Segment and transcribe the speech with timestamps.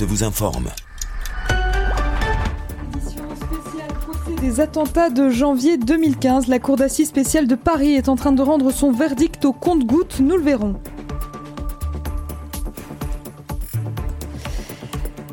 [0.00, 0.68] terroristes vous informe.
[4.40, 6.48] des attentats de janvier 2015.
[6.48, 10.20] La Cour d'assises spéciale de Paris est en train de rendre son verdict au compte-gouttes.
[10.20, 10.76] Nous le verrons.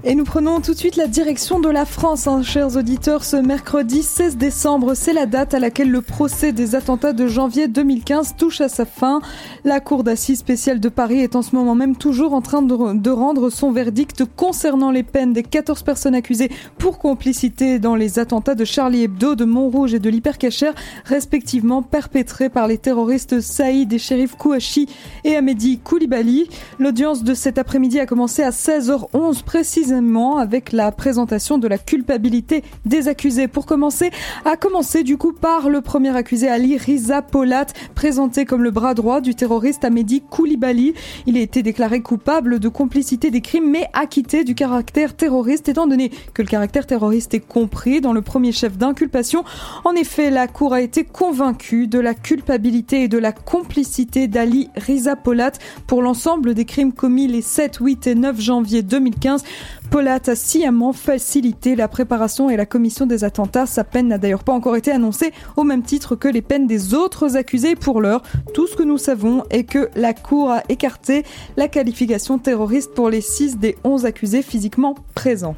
[0.10, 3.26] Et nous prenons tout de suite la direction de la France, hein, chers auditeurs.
[3.26, 7.68] Ce mercredi 16 décembre, c'est la date à laquelle le procès des attentats de janvier
[7.68, 9.20] 2015 touche à sa fin.
[9.66, 13.09] La Cour d'assises spéciale de Paris est en ce moment même toujours en train de,
[13.09, 18.55] rendre son verdict concernant les peines des 14 personnes accusées pour complicité dans les attentats
[18.55, 20.72] de Charlie Hebdo, de Montrouge et de l'Hypercacher,
[21.03, 24.88] respectivement perpétrés par les terroristes Saïd et Sherif Kouachi
[25.26, 26.48] et Ahmedi Koulibaly.
[26.80, 32.64] L'audience de cet après-midi a commencé à 16h11 précisément avec la présentation de la culpabilité
[32.86, 33.48] des accusés.
[33.48, 34.12] Pour commencer,
[34.46, 37.66] à commencer du coup par le premier accusé Ali Riza Polat,
[37.96, 40.94] présenté comme le bras droit du terroriste Ahmedi Koulibaly.
[41.26, 45.88] Il a été déclaré coupable de complicité des crimes mais acquitté du caractère terroriste étant
[45.88, 49.44] donné que le caractère terroriste est compris dans le premier chef d'inculpation.
[49.84, 54.70] En effet, la Cour a été convaincue de la culpabilité et de la complicité d'Ali
[54.76, 55.54] Riza Polat
[55.88, 59.44] pour l'ensemble des crimes commis les 7, 8 et 9 janvier 2015
[59.89, 63.66] Polat a sciemment facilité la préparation et la commission des attentats.
[63.66, 66.93] Sa peine n'a d'ailleurs pas encore été annoncée, au même titre que les peines des
[66.93, 67.75] autres accusés.
[67.75, 68.21] Pour l'heure,
[68.53, 71.23] tout ce que nous savons est que la Cour a écarté
[71.55, 75.55] la qualification terroriste pour les 6 des 11 accusés physiquement présents.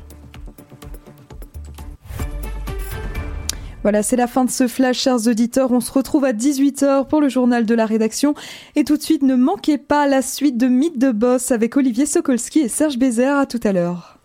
[3.81, 5.71] Voilà, c'est la fin de ce flash, chers auditeurs.
[5.71, 8.35] On se retrouve à 18h pour le journal de la rédaction.
[8.75, 12.05] Et tout de suite, ne manquez pas la suite de Mythe de Boss avec Olivier
[12.05, 13.37] Sokolski et Serge Bézère.
[13.37, 14.18] À tout à l'heure.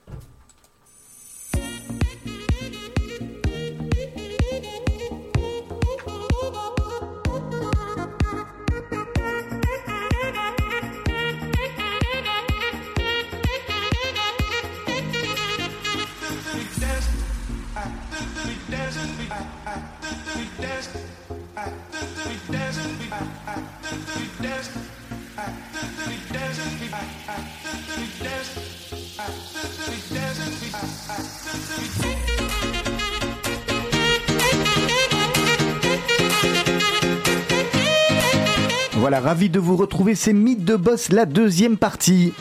[39.44, 42.32] Ravi de vous retrouver, c'est Mythe de Boss, la deuxième partie.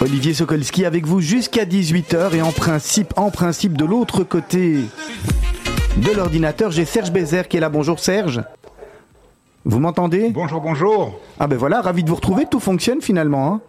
[0.00, 4.82] Olivier Sokolski avec vous jusqu'à 18h et en principe, en principe de l'autre côté
[5.96, 7.70] de l'ordinateur, j'ai Serge Bézère qui est là.
[7.70, 8.40] Bonjour Serge.
[9.64, 10.30] Vous m'entendez?
[10.30, 11.18] Bonjour, bonjour.
[11.40, 13.54] Ah ben voilà, ravi de vous retrouver, tout fonctionne finalement.
[13.54, 13.60] Hein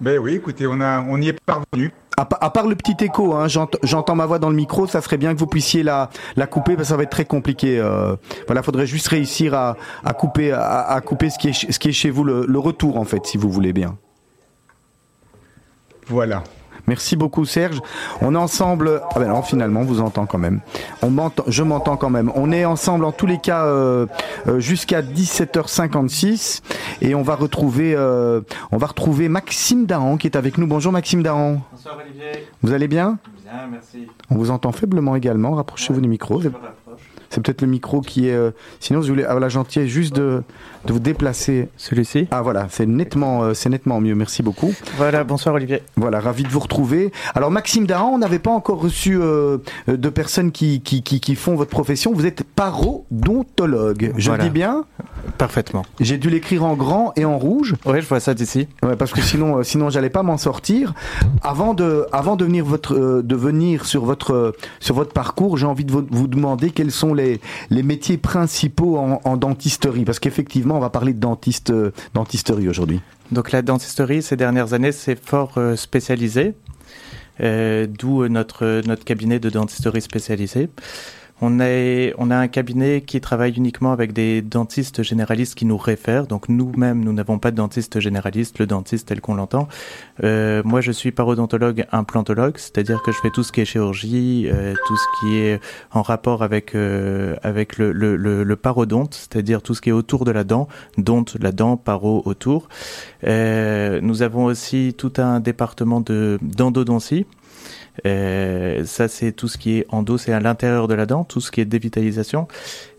[0.00, 1.92] ben oui, écoutez, on, a, on y est parvenu.
[2.16, 5.32] À, part le petit écho, hein, j'entends ma voix dans le micro, ça serait bien
[5.32, 7.78] que vous puissiez la, la couper, parce que ça va être très compliqué.
[7.78, 8.14] Euh,
[8.46, 11.92] voilà, faudrait juste réussir à, à couper, à, couper ce qui est, ce qui est
[11.92, 13.96] chez vous, le, le retour en fait, si vous voulez bien.
[16.08, 16.42] Voilà.
[16.86, 17.80] Merci beaucoup Serge.
[18.20, 19.02] On est ensemble.
[19.14, 20.60] Ah ben non, finalement, vous entend quand même.
[21.02, 22.32] On m'entend, je m'entends quand même.
[22.34, 24.06] On est ensemble en tous les cas euh,
[24.48, 26.62] euh, jusqu'à 17h56
[27.02, 28.40] et on va retrouver, euh,
[28.72, 30.66] on va retrouver Maxime Daran qui est avec nous.
[30.66, 31.60] Bonjour Maxime Daran.
[31.72, 32.46] Bonsoir Olivier.
[32.62, 33.18] Vous allez bien?
[33.42, 34.06] Bien, merci.
[34.30, 35.52] On vous entend faiblement également.
[35.52, 36.40] Rapprochez-vous du micro.
[37.30, 38.34] C'est peut-être le micro qui est.
[38.34, 40.42] Euh, sinon, je voulais avoir la gentillesse juste de,
[40.84, 41.68] de vous déplacer.
[41.76, 44.16] Celui-ci Ah voilà, c'est nettement, euh, c'est nettement mieux.
[44.16, 44.74] Merci beaucoup.
[44.96, 45.82] Voilà, bonsoir Olivier.
[45.96, 47.12] Voilà, ravi de vous retrouver.
[47.36, 51.36] Alors Maxime Daran, on n'avait pas encore reçu euh, de personnes qui, qui, qui, qui,
[51.36, 52.12] font votre profession.
[52.12, 54.12] Vous êtes parodontologue.
[54.16, 54.44] Je voilà.
[54.44, 54.84] le dis bien?
[55.40, 55.86] Parfaitement.
[56.00, 57.74] J'ai dû l'écrire en grand et en rouge.
[57.86, 58.68] Oui, je vois ça d'ici.
[58.82, 60.92] Ouais, parce que sinon, euh, sinon, j'allais pas m'en sortir.
[61.42, 65.64] Avant de, avant de venir votre, euh, de venir sur votre, sur votre parcours, j'ai
[65.64, 67.40] envie de vous, vous, demander quels sont les,
[67.70, 72.68] les métiers principaux en, en dentisterie, parce qu'effectivement, on va parler de dentiste, euh, dentisterie
[72.68, 73.00] aujourd'hui.
[73.32, 76.54] Donc la dentisterie, ces dernières années, c'est fort euh, spécialisé,
[77.40, 80.68] euh, d'où notre, notre cabinet de dentisterie spécialisé.
[81.40, 85.76] On, est, on a un cabinet qui travaille uniquement avec des dentistes généralistes qui nous
[85.76, 86.26] réfèrent.
[86.26, 89.68] Donc nous-mêmes, nous n'avons pas de dentiste généraliste, le dentiste tel qu'on l'entend.
[90.22, 94.48] Euh, moi, je suis parodontologue implantologue, c'est-à-dire que je fais tout ce qui est chirurgie,
[94.50, 95.60] euh, tout ce qui est
[95.92, 100.24] en rapport avec euh, avec le, le, le, parodonte, c'est-à-dire tout ce qui est autour
[100.24, 100.68] de la dent,
[100.98, 102.68] donte la dent, paro autour.
[103.26, 107.26] Euh, nous avons aussi tout un département de d'endodontie.
[108.06, 111.40] Euh, ça, c'est tout ce qui est endo, c'est à l'intérieur de la dent, tout
[111.40, 112.48] ce qui est dévitalisation.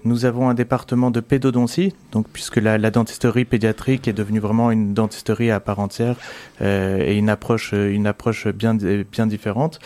[0.03, 4.71] Nous avons un département de pédodontie, donc puisque la, la dentisterie pédiatrique est devenue vraiment
[4.71, 6.15] une dentisterie à part entière
[6.61, 9.79] euh, et une approche, une approche bien, bien différente.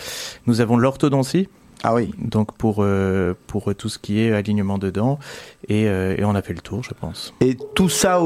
[0.48, 1.50] Nous avons l'orthodontie,
[1.84, 2.12] Ah oui.
[2.18, 5.20] Donc pour euh, pour tout ce qui est alignement de dents
[5.68, 7.34] et, euh, et on a fait le tour, je pense.
[7.42, 8.26] Et tout ça au,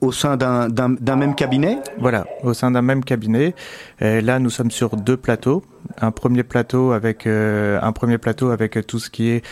[0.00, 0.68] au, au sein d'un-
[1.16, 1.78] même cabinet?
[1.98, 3.54] Voilà, au sein d'un même cabinet.
[4.00, 5.62] Là, nous sommes sur deux plateaux.
[6.00, 9.42] Un premier plateau avec euh, un premier plateau avec tout ce qui est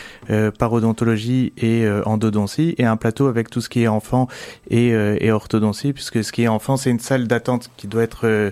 [0.59, 4.27] parodontologie et endodontie, et un plateau avec tout ce qui est enfant
[4.69, 8.51] et, et orthodontie, puisque ce qui est enfant, c'est une salle d'attente qui doit être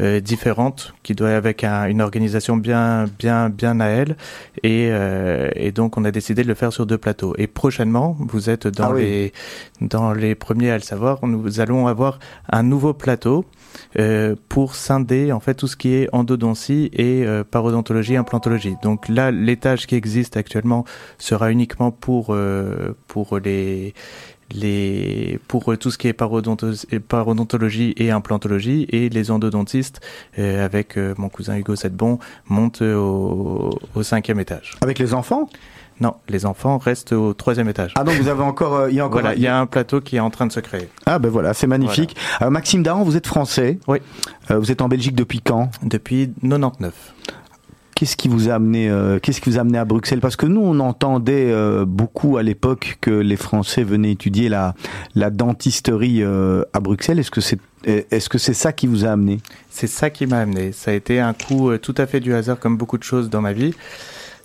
[0.00, 4.16] euh, différente, qui doit avec un- une organisation bien bien bien à elle,
[4.62, 7.34] et, euh, et donc on a décidé de le faire sur deux plateaux.
[7.38, 9.02] Et prochainement, vous êtes dans Ah oui.
[9.02, 9.32] les
[9.80, 12.18] dans les premiers à le savoir, nous allons avoir
[12.50, 13.44] un nouveau plateau
[13.98, 18.76] euh, pour scinder en fait tout ce qui est endodontie et euh, parodontologie, implantologie.
[18.82, 20.84] Donc là, l'étage qui existe actuellement
[21.18, 23.94] sera uniquement pour euh, pour les
[24.52, 30.00] les pour tout ce qui est parodontologie et implantologie et les endodontistes
[30.38, 32.18] euh, avec euh, mon cousin Hugo Sedbon
[32.48, 34.74] montent euh, au, au cinquième étage.
[34.82, 35.48] Avec les enfants?
[36.00, 37.92] Non, les enfants restent au troisième étage.
[37.96, 38.74] Ah donc vous avez encore...
[38.74, 40.30] euh, il y a encore voilà, un- il y a un plateau qui est en
[40.30, 40.88] train de se créer.
[41.06, 42.16] Ah ben voilà, c'est magnifique.
[42.42, 43.78] Euh, Maxime Daran, vous êtes français?
[43.86, 43.98] Oui.
[44.50, 45.70] Euh, vous êtes en Belgique depuis quand?
[45.84, 46.92] Depuis 99.
[47.94, 50.20] Qu'est-ce qui vous a amené euh, Qu'est-ce qui vous a amené à Bruxelles?
[50.20, 54.74] Parce que nous, on entendait euh, beaucoup à l'époque que les Français venaient étudier la
[55.14, 57.18] la dentisterie euh, à Bruxelles.
[57.18, 59.38] Est-ce que c'est est-ce que c'est ça qui vous a amené?
[59.70, 60.72] C'est ça qui m'a amené.
[60.72, 63.30] Ça a été un coup euh, tout à fait du hasard, comme beaucoup de choses
[63.30, 63.74] dans ma vie.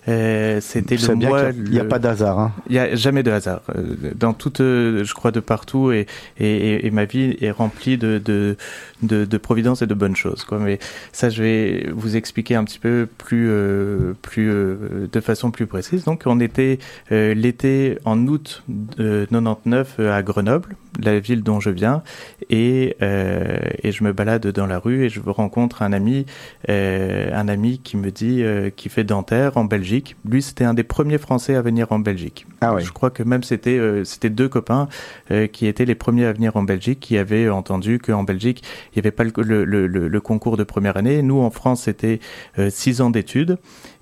[0.08, 1.52] Euh, C'était le mois.
[1.52, 2.38] qu'il n'y a, le- pas d'hasard.
[2.38, 2.52] Hein.
[2.68, 3.60] Il y a jamais de hasard.
[3.76, 3.82] Euh,
[4.16, 6.06] Dans toute, euh, je crois, de partout, et,
[6.38, 8.56] et, et- ma vie est remplie de, de,
[9.02, 10.44] de, de providence et de bonnes choses.
[10.44, 10.58] Quoi.
[10.58, 10.78] Mais
[11.12, 15.66] ça, je vais vous expliquer un petit peu plus, euh, plus euh, de façon plus
[15.66, 16.04] précise.
[16.04, 16.78] Donc, on était
[17.12, 22.02] euh, l'été en août de 99 euh, à Grenoble, la ville dont je viens,
[22.48, 26.26] et, euh, et je me balade dans la rue et je rencontre un ami,
[26.68, 29.90] euh, un ami qui me dit, euh, qui fait dentaire en Belgique.
[30.28, 32.46] Lui, c'était un des premiers Français à venir en Belgique.
[32.60, 32.76] Ah.
[32.78, 34.88] Je crois que même c'était euh, c'était deux copains
[35.30, 38.62] euh, qui étaient les premiers à venir en Belgique, qui avaient entendu qu'en Belgique
[38.92, 41.22] il n'y avait pas le, le, le, le concours de première année.
[41.22, 42.20] Nous en France c'était
[42.58, 43.58] euh, six ans d'études.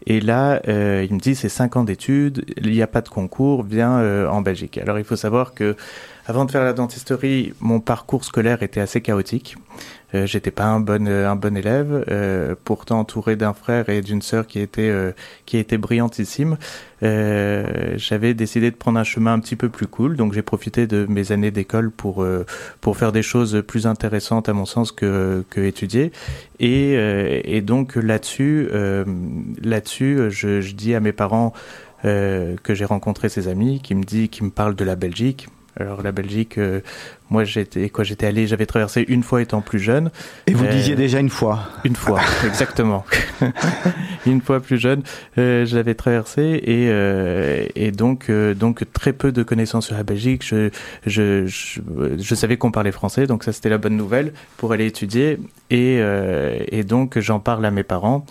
[0.06, 3.08] Et là, euh, il me dit c'est cinq ans d'études, il n'y a pas de
[3.08, 4.78] concours, viens euh, en Belgique.
[4.78, 5.76] Alors il faut savoir que
[6.26, 9.56] avant de faire la dentisterie, mon parcours scolaire était assez chaotique.
[10.14, 14.22] Euh, J'étais pas un bon un bon élève, euh, pourtant entouré d'un frère et d'une
[14.22, 15.12] sœur qui était euh,
[15.44, 16.56] qui était brillantissime.
[17.02, 20.86] Euh, J'avais décidé de prendre un chemin un petit peu plus cool, donc j'ai profité
[20.86, 22.46] de mes années d'école pour euh,
[22.80, 26.12] pour faire des choses plus intéressantes à mon sens que que étudier.
[26.58, 29.04] Et euh, et donc là-dessus euh,
[29.62, 31.52] là-dessus, je, je dis à mes parents
[32.04, 35.48] euh, que j'ai rencontré ces amis, qui me dit, qui me parlent de la Belgique.
[35.80, 36.80] Alors la Belgique, euh,
[37.30, 40.10] moi j'étais quoi, j'étais allé, j'avais traversé une fois étant plus jeune.
[40.46, 41.60] Et vous Euh, disiez déjà une fois.
[41.84, 43.04] Une fois, exactement.
[44.26, 45.02] une fois plus jeune,
[45.38, 49.96] euh, je l'avais traversé et, euh, et donc euh, donc très peu de connaissances sur
[49.96, 50.44] la Belgique.
[50.44, 50.70] Je
[51.06, 51.80] je je,
[52.18, 55.38] je savais qu'on parlait français, donc ça c'était la bonne nouvelle pour aller étudier
[55.70, 56.00] et
[56.72, 58.24] et donc j'en parle à mes parents.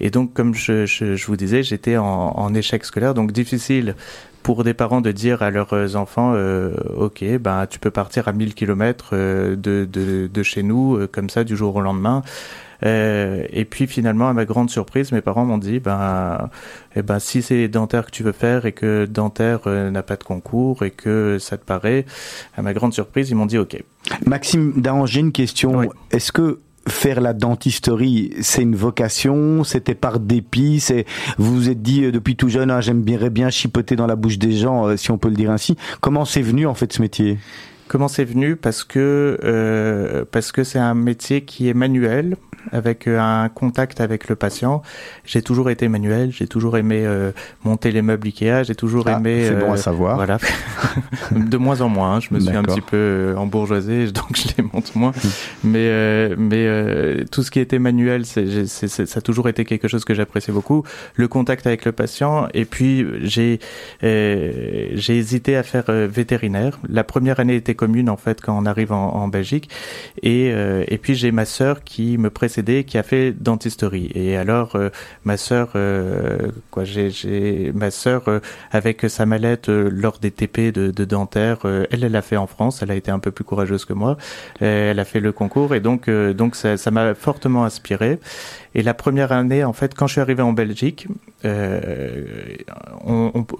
[0.00, 3.94] Et donc, comme je, je, je vous disais, j'étais en, en échec scolaire, donc difficile
[4.42, 8.32] pour des parents de dire à leurs enfants, euh, ok, ben tu peux partir à
[8.32, 12.22] 1000 km de, de, de chez nous, euh, comme ça, du jour au lendemain.
[12.84, 16.50] Euh, et puis finalement, à ma grande surprise, mes parents m'ont dit, ben,
[16.96, 20.16] eh ben si c'est dentaire que tu veux faire et que dentaire euh, n'a pas
[20.16, 22.04] de concours et que ça te paraît,
[22.56, 23.82] à ma grande surprise, ils m'ont dit, ok.
[24.26, 25.76] Maxime Dahan, j'ai une question.
[25.76, 25.86] Oui.
[26.10, 26.58] Est-ce que
[26.88, 31.04] faire la dentisterie, c'est une vocation C'était par dépit C'est
[31.38, 34.16] vous vous êtes dit euh, depuis tout jeune, ah, j'aime bien, bien chipoter dans la
[34.16, 35.76] bouche des gens, euh, si on peut le dire ainsi.
[36.00, 37.38] Comment c'est venu en fait ce métier?
[37.92, 38.56] Comment c'est venu?
[38.56, 42.36] Parce que euh, parce que c'est un métier qui est manuel,
[42.70, 44.82] avec euh, un contact avec le patient.
[45.24, 47.32] J'ai toujours été manuel, j'ai toujours aimé euh,
[47.64, 49.44] monter les meubles Ikea, j'ai toujours Ah, aimé.
[49.48, 50.16] C'est bon à savoir.
[50.16, 50.38] Voilà.
[51.32, 52.16] de moins en moins.
[52.16, 52.20] hein.
[52.20, 55.12] Je me suis un petit peu embourgeoisé, donc je les monte moins.
[55.64, 59.88] mais euh, mais euh, tout ce qui était manuel, c'est, ça a toujours été quelque
[59.88, 60.84] chose que j'appréciais beaucoup.
[61.16, 62.48] Le contact avec le patient.
[62.54, 63.60] Et puis j'ai
[64.02, 66.78] j'ai hésité à faire vétérinaire.
[66.88, 69.68] La première année était commune en fait quand on arrive en, Belgique.
[70.22, 74.08] Et euh, et puis j'ai ma sœur qui me précédait, qui a fait dentisterie.
[74.14, 74.90] Et alors euh,
[75.24, 76.38] ma sœur, euh,
[76.70, 78.22] quoi, j'ai ma sœur
[78.70, 81.58] avec sa mallette lors des TP de, de dentaire.
[81.64, 82.82] elle, elle l'a fait en France.
[82.82, 84.16] Elle a été un peu plus courageuse que moi.
[84.60, 88.20] Elle a fait le concours et donc, donc ça m'a fortement inspiré.
[88.74, 91.08] Et la première année, en fait, quand je suis arrivé en Belgique,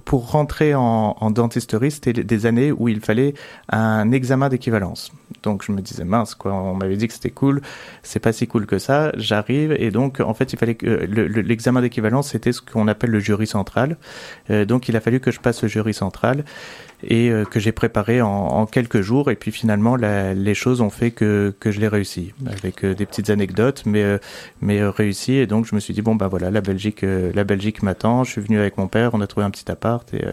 [0.05, 3.35] pour rentrer en, en dentisterie, c'était des années où il fallait
[3.69, 5.13] un examen d'équivalence.
[5.43, 7.63] Donc je me disais mince quoi, on m'avait dit que c'était cool,
[8.03, 9.13] c'est pas si cool que ça.
[9.17, 13.21] J'arrive et donc en fait il fallait que l'examen d'équivalence c'était ce qu'on appelle le
[13.21, 13.97] jury central.
[14.49, 16.45] donc il a fallu que je passe le jury central
[17.05, 19.31] et euh, que j'ai préparé en, en, quelques jours.
[19.31, 22.95] Et puis finalement, la, les choses ont fait que, que je l'ai réussi, avec euh,
[22.95, 24.19] des petites anecdotes, mais, euh,
[24.61, 25.35] mais réussi.
[25.35, 28.25] Et donc je me suis dit, bon, ben voilà, la Belgique, la Belgique m'attend.
[28.25, 30.13] Je suis venu avec mon père, on a trouvé un petit appart.
[30.15, 30.25] Et,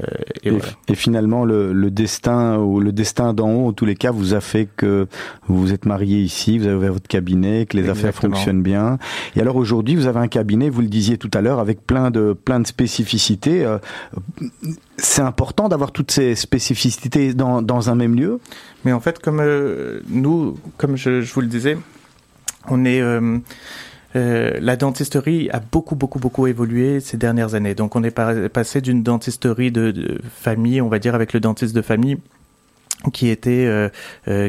[0.44, 0.66] et, voilà.
[0.88, 4.34] et finalement, le, le, destin ou le destin d'en haut, en tous les cas, vous
[4.34, 5.08] a fait que
[5.48, 8.10] vous vous êtes marié ici, vous avez ouvert votre cabinet, que les Exactement.
[8.10, 8.98] affaires fonctionnent bien.
[9.36, 12.12] Et alors aujourd'hui, vous avez un cabinet, vous le disiez tout à l'heure, avec plein
[12.12, 13.66] de, plein de spécificités.
[15.01, 18.39] C'est important d'avoir toutes ces spécificités dans, un même lieu?
[18.86, 21.77] Mais en fait, comme euh, nous, comme je, vous le disais,
[22.68, 23.01] on est...
[23.01, 23.38] Euh,
[24.15, 27.75] euh, la dentisterie a beaucoup, beaucoup, beaucoup évolué ces dernières années.
[27.75, 28.12] Donc, on est
[28.50, 32.18] passé d'une dentisterie de, famille, on va dire, avec le dentiste de famille,
[33.13, 33.91] qui était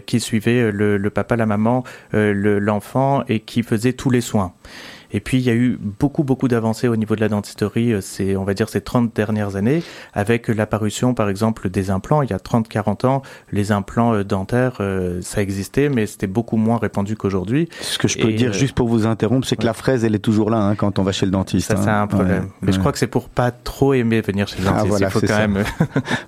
[0.07, 4.53] qui suivait le, papa, la maman, l'enfant et qui faisait tous les soins.
[5.13, 8.01] Et puis, il y a eu beaucoup, beaucoup d'avancées au niveau de la dentisterie, euh,
[8.01, 9.83] c'est, on va dire, ces 30 dernières années,
[10.15, 12.23] avec l'apparition, par exemple, des implants.
[12.23, 16.57] Il y a 30-40 ans, les implants euh, dentaires, euh, ça existait, mais c'était beaucoup
[16.57, 17.69] moins répandu qu'aujourd'hui.
[17.81, 19.67] Ce que je peux Et dire, juste pour vous interrompre, c'est que ouais.
[19.67, 21.69] la fraise, elle est toujours là hein, quand on va chez le dentiste.
[21.69, 21.81] Ça, hein.
[21.83, 22.45] c'est un problème.
[22.45, 22.73] Ouais, mais ouais.
[22.73, 24.85] je crois que c'est pour pas trop aimer venir chez le dentiste.
[24.85, 25.47] Ah, voilà, il faut quand ça.
[25.49, 25.65] même,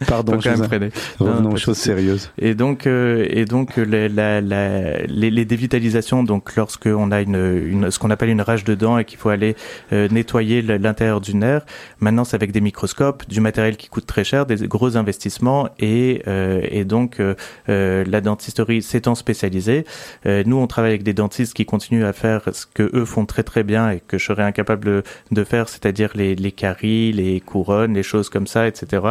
[0.07, 0.91] Pardon, faut quand même freiner.
[1.19, 2.31] Revenons aux choses sérieuses.
[2.39, 7.37] Et donc, euh, et donc la, la, la, les, les, dévitalisations, donc lorsqu'on a une,
[7.37, 9.57] une, ce qu'on appelle une rage de et qu'il faut aller
[9.93, 11.65] euh, nettoyer l'intérieur du nerf.
[12.01, 16.23] Maintenant, c'est avec des microscopes, du matériel qui coûte très cher, des gros investissements et,
[16.27, 17.35] euh, et donc euh,
[17.67, 19.85] la dentisterie s'étant spécialisée,
[20.25, 23.43] nous on travaille avec des dentistes qui continuent à faire ce que eux font très
[23.43, 27.95] très bien et que je serais incapable de faire, c'est-à-dire les, les caries, les couronnes,
[27.95, 29.03] les choses comme ça, etc.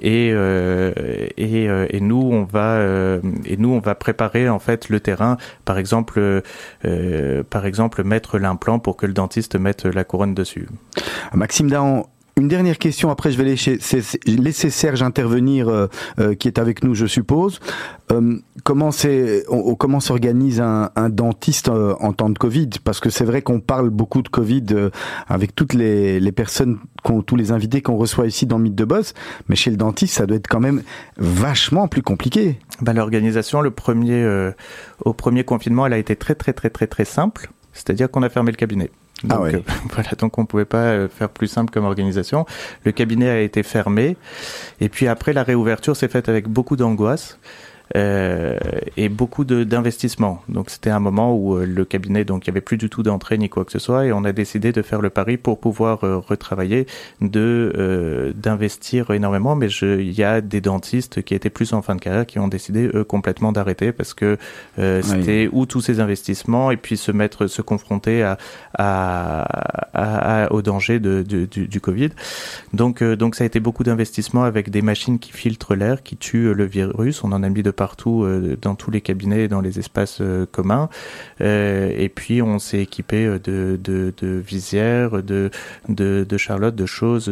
[0.00, 2.80] Et, et, et nous on va
[3.44, 6.42] et nous on va préparer en fait le terrain, par exemple,
[7.50, 10.68] par exemple mettre l'implant pour que le dentiste mettre la couronne dessus.
[11.32, 12.06] Maxime Dahan,
[12.36, 13.78] une dernière question, après je vais laisser,
[14.26, 15.86] laisser Serge intervenir, euh,
[16.18, 17.60] euh, qui est avec nous, je suppose.
[18.10, 18.88] Euh, comment
[19.48, 22.70] on, comment s'organise un, un, dentiste en temps de Covid?
[22.84, 24.64] Parce que c'est vrai qu'on parle beaucoup de Covid
[25.28, 26.78] avec toutes les, les personnes,
[27.26, 29.12] tous les invités qu'on reçoit ici dans Mythe de Boss,
[29.48, 30.82] mais chez le dentiste, ça doit être quand même
[31.18, 32.58] vachement plus compliqué.
[32.80, 34.50] Bah, L'organisation, le premier,
[35.04, 37.50] au premier confinement, elle a été très très très très très simple.
[37.72, 38.90] C'est-à-dire qu'on a fermé le cabinet.
[39.24, 39.54] Donc, ah ouais.
[39.54, 39.60] euh,
[39.92, 42.44] voilà, donc on pouvait pas faire plus simple comme organisation.
[42.84, 44.16] Le cabinet a été fermé,
[44.80, 47.38] et puis après la réouverture s'est faite avec beaucoup d'angoisse.
[47.94, 48.58] Euh,
[48.96, 50.42] et beaucoup d'investissements.
[50.48, 53.02] Donc c'était un moment où euh, le cabinet, donc il n'y avait plus du tout
[53.02, 55.60] d'entrée ni quoi que ce soit, et on a décidé de faire le pari pour
[55.60, 56.86] pouvoir euh, retravailler,
[57.20, 59.56] de d'investir énormément.
[59.56, 62.48] Mais il y a des dentistes qui étaient plus en fin de carrière qui ont
[62.48, 64.38] décidé eux complètement d'arrêter parce que
[64.76, 65.50] c'était oui.
[65.52, 68.38] ou tous ces investissements et puis se mettre, se confronter à,
[68.74, 69.42] à,
[69.92, 72.10] à, à au danger de, de, du, du, Covid.
[72.72, 76.54] Donc donc ça a été beaucoup d'investissements avec des machines qui filtrent l'air, qui tuent
[76.54, 77.24] le virus.
[77.24, 80.46] On en a mis de partout euh, dans tous les cabinets, dans les espaces euh,
[80.46, 80.88] communs.
[81.40, 85.50] Euh, et puis on s'est équipé de, visières, de,
[85.88, 87.28] de, de, Charlotte, de choses,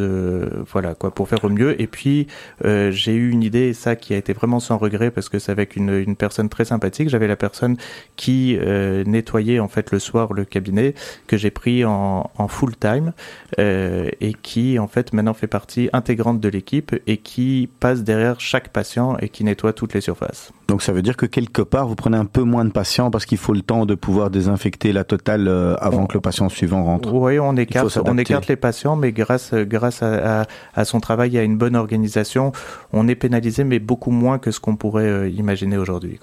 [0.69, 1.81] voilà quoi, pour faire au mieux.
[1.81, 2.27] Et puis
[2.63, 5.77] j'ai eu une idée, ça qui a été vraiment sans regret parce que c'est avec
[5.77, 7.07] une, personne très sympathique.
[7.07, 7.77] J'avais la personne
[8.17, 8.57] qui
[9.05, 10.95] nettoyait en fait le soir le cabinet
[11.27, 13.13] que j'ai pris en full time
[13.57, 18.69] et qui en fait maintenant fait partie intégrante de l'équipe et qui passe derrière chaque
[18.69, 20.40] patient et qui nettoie toutes les surfaces.
[20.67, 23.25] Donc ça veut dire que quelque part, vous prenez un peu moins de patients parce
[23.25, 26.83] qu'il faut le temps de pouvoir désinfecter la totale euh, avant que le patient suivant
[26.83, 27.13] rentre.
[27.13, 31.35] Oui, on écarte, on écarte les patients, mais grâce, grâce à, à, à, son travail
[31.35, 32.51] et à une bonne organisation,
[32.93, 36.19] on est pénalisé, mais beaucoup moins que ce qu'on pourrait euh, imaginer aujourd'hui.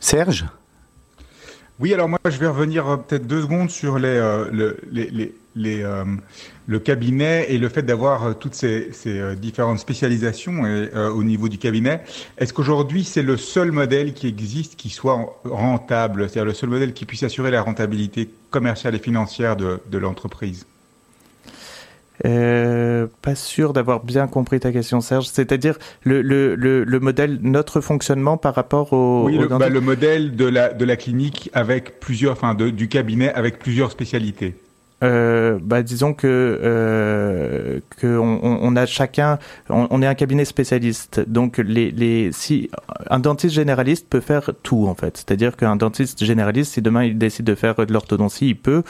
[0.00, 0.46] Serge?
[1.82, 5.34] Oui, alors moi je vais revenir euh, peut-être deux secondes sur les, euh, le, les,
[5.56, 6.04] les, euh,
[6.68, 8.92] le cabinet et le fait d'avoir toutes ces,
[9.36, 10.62] différentes spécialisations
[10.94, 12.04] au niveau du cabinet.
[12.38, 16.92] Est-ce qu'aujourd'hui c'est le seul modèle qui existe qui soit rentable, c'est-à-dire le seul modèle
[16.94, 20.64] qui puisse assurer la rentabilité commerciale et financière de l'entreprise?
[22.24, 25.26] Euh, pas sûr d'avoir bien compris ta question, Serge.
[25.26, 29.24] C'est-à-dire le, le, le, le, modèle, notre fonctionnement par rapport au.
[29.24, 32.88] Oui, au bah, le, modèle de la, de la clinique avec plusieurs, enfin, de, du
[32.88, 34.54] cabinet avec plusieurs spécialités.
[35.02, 41.20] Euh, bah, disons que, euh, que on, on, a chacun, on, est un cabinet spécialiste.
[41.26, 42.70] Donc les, les, si
[43.10, 47.18] un dentiste généraliste peut faire tout en fait, c'est-à-dire qu'un dentiste généraliste, si demain il
[47.18, 48.82] décide de faire de l'orthodontie, il peut.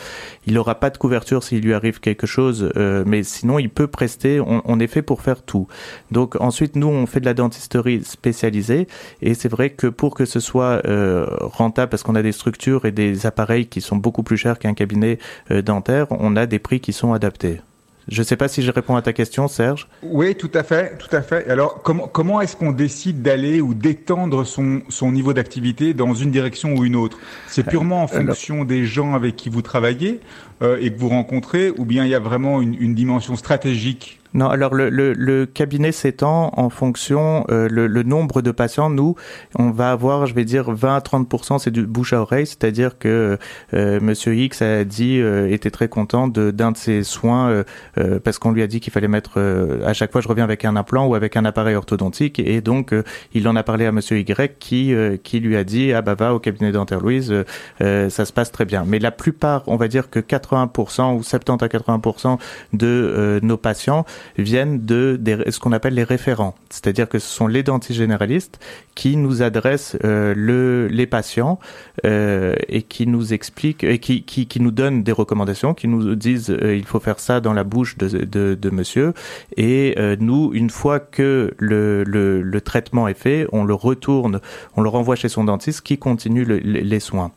[0.47, 3.87] Il n'aura pas de couverture s'il lui arrive quelque chose, euh, mais sinon il peut
[3.87, 4.41] prester.
[4.41, 5.67] On, on, est fait pour faire tout.
[6.11, 8.87] Donc ensuite nous on fait de la dentisterie spécialisée
[9.21, 12.85] et c'est vrai que pour que ce soit euh, rentable, parce qu'on a des structures
[12.85, 15.19] et des appareils qui sont beaucoup plus chers qu'un cabinet
[15.51, 15.63] euh,
[16.11, 17.61] on a des prix qui sont adaptés.
[18.09, 19.89] Je ne sais pas si je réponds à ta question, Serge.
[20.03, 21.49] Oui, tout à fait, tout à fait.
[21.49, 26.33] Alors, comment, comment est-ce qu'on décide d'aller ou d'étendre son, son niveau d'activité dans une
[26.33, 27.19] direction ou une autre?
[27.47, 30.21] C'est purement en euh, fonction des gens avec qui vous travaillez
[30.63, 34.19] euh, et que vous rencontrez, ou bien il y a vraiment une, une dimension stratégique
[34.35, 38.89] non, alors le, le, le cabinet s'étend en fonction euh, le, le, nombre de patients.
[38.89, 39.15] Nous,
[39.59, 42.99] on va avoir, je vais dire, 20 à 30 c'est du bouche à oreille, c'est-à-dire
[42.99, 43.39] que
[43.75, 47.65] euh, Monsieur X a dit euh, était très content d'un de ses soins
[47.99, 49.41] euh, parce qu'on lui a dit qu'il fallait mettre
[49.85, 52.95] à chaque fois je reviens avec un implant ou avec un appareil orthodontique et donc
[53.35, 56.35] il en a parlé à Monsieur Y qui qui lui a dit ah bah va
[56.35, 57.35] au cabinet dentaire Louise,
[57.81, 58.85] ça se passe très bien.
[58.87, 62.39] Mais la plupart, on va dire que 80% ou 70 à 80%
[62.73, 64.05] de nos patients
[64.39, 68.59] viennent de ce qu'on appelle les référents, c'est-à-dire que ce sont les dentistes généralistes
[68.95, 71.59] qui nous adressent euh, le, les patients
[72.05, 76.77] euh, et qui nous expliquent et qui, nous donnent des recommandations, qui nous disent euh,
[76.77, 79.13] il faut faire ça dans la bouche de, monsieur.
[79.57, 84.41] Et nous, une fois que le, le, traitement est fait, on le retourne,
[84.77, 87.33] on le renvoie chez son dentiste qui continue le, les soins.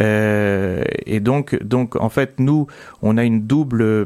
[0.00, 2.66] Euh, et donc, donc, en fait, nous,
[3.02, 4.04] on a une double, euh,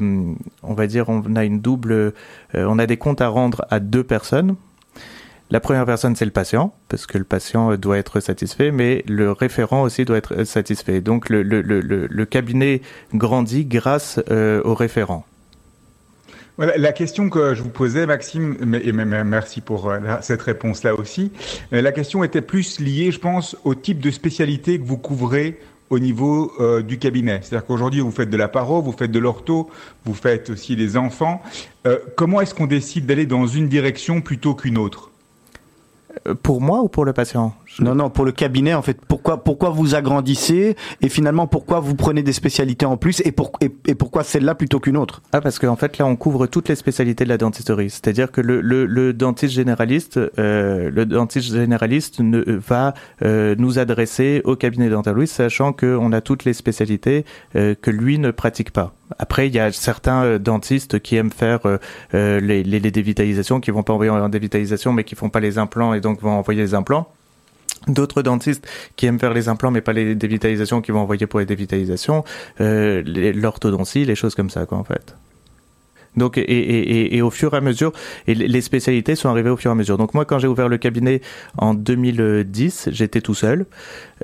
[0.63, 2.13] on va dire, on a une double, euh,
[2.55, 4.57] on a des comptes à rendre à deux personnes.
[5.51, 9.33] La première personne, c'est le patient, parce que le patient doit être satisfait, mais le
[9.33, 11.03] référent aussi doit être satisfait.
[11.03, 12.81] Donc, le, le, le, cabinet
[13.13, 15.27] grandit grâce au référent.
[16.57, 21.33] La question que je vous posais, Maxime, et merci pour cette réponse-là aussi,
[21.71, 25.59] la question était plus liée, je pense, au type de spécialité que vous couvrez
[25.93, 27.41] au niveau euh, du cabinet.
[27.43, 29.69] C'est-à-dire qu'aujourd'hui, vous faites de la paro, vous faites de l'ortho,
[30.07, 31.43] vous faites aussi les enfants.
[31.87, 35.11] Euh, comment est-ce qu'on décide d'aller dans une direction plutôt qu'une autre?
[36.27, 37.55] Euh, pour moi ou pour le patient?
[37.81, 38.99] Non, non, pour le cabinet, en fait.
[39.07, 43.53] Pourquoi, pourquoi vous agrandissez et finalement pourquoi vous prenez des spécialités en plus et, pour,
[43.61, 45.23] et, pourquoi celle-là plutôt qu'une autre?
[45.33, 47.91] Ah, parce qu'en fait, là, on couvre toutes les spécialités de la dentisterie.
[47.91, 53.79] C'est-à-dire que le, le, le, dentiste généraliste, euh, le dentiste généraliste ne, va euh, nous
[53.79, 58.71] adresser au cabinet dental sachant qu'on a toutes les spécialités euh, que lui ne pratique
[58.71, 58.95] pas.
[59.19, 61.79] Après, il y a certains euh, dentistes qui aiment faire euh,
[62.15, 65.41] euh, les, les, les, dévitalisations, qui vont pas envoyer en dévitalisation, mais qui font pas
[65.41, 67.13] les implants et donc vont envoyer les implants.
[67.89, 68.67] D'autres dentistes
[68.97, 72.25] qui aiment faire les implants mais pas les dévitalisations, qui vont envoyer pour les dévitalisations,
[72.61, 73.03] euh,
[73.35, 75.15] l'orthodontie, les choses comme ça, quoi, en fait.
[76.17, 77.93] Donc, et, et, et, au fur et à mesure,
[78.27, 79.97] et les spécialités sont arrivées au fur et à mesure.
[79.99, 81.21] Donc moi, quand j'ai ouvert le cabinet
[81.57, 83.67] en 2010, j'étais tout seul.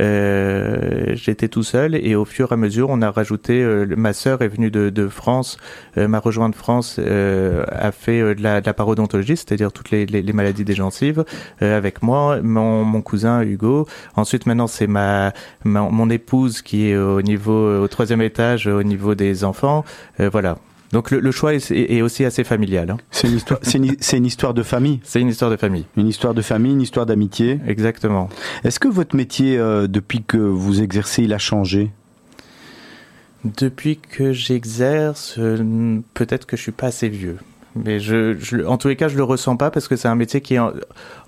[0.00, 3.62] Euh, j'étais tout seul et au fur et à mesure, on a rajouté.
[3.62, 5.58] Euh, ma sœur est venue de, de France,
[5.96, 9.72] euh, m'a rejoint de France, euh, a fait euh, de la, de, la, parodontologie, c'est-à-dire
[9.72, 11.24] toutes les, les, les, maladies des gencives,
[11.60, 13.86] avec moi, mon, mon, cousin Hugo.
[14.16, 15.32] Ensuite, maintenant, c'est ma,
[15.64, 19.84] ma, mon épouse qui est au niveau au troisième étage, au niveau des enfants.
[20.18, 20.58] voilà.
[20.92, 22.90] Donc le, le choix est, est, aussi assez familial.
[22.90, 22.96] Hein.
[23.10, 25.00] C'est une histoire, c'est une, une, histoire de famille.
[25.04, 25.84] C'est une histoire de famille.
[25.96, 27.60] Une histoire de famille, une histoire d'amitié.
[27.66, 28.28] Exactement.
[28.64, 31.90] Est-ce que votre métier, euh, depuis que vous exercez, il a changé?
[33.44, 37.38] Depuis que j'exerce, euh, peut-être que je suis pas assez vieux.
[37.76, 40.40] Mais je, en tous les cas, je le ressens pas parce que c'est un métier
[40.40, 40.72] qui est, en,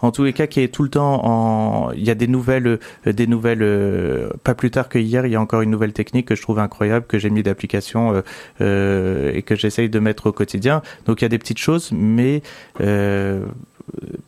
[0.00, 1.92] en, tous les cas, qui est tout le temps en.
[1.92, 3.62] Il y a des nouvelles, euh, des nouvelles.
[3.62, 6.42] Euh, pas plus tard que hier, il y a encore une nouvelle technique que je
[6.42, 8.22] trouve incroyable, que j'ai mis d'application
[8.60, 10.82] euh, et que j'essaye de mettre au quotidien.
[11.06, 12.42] Donc il y a des petites choses, mais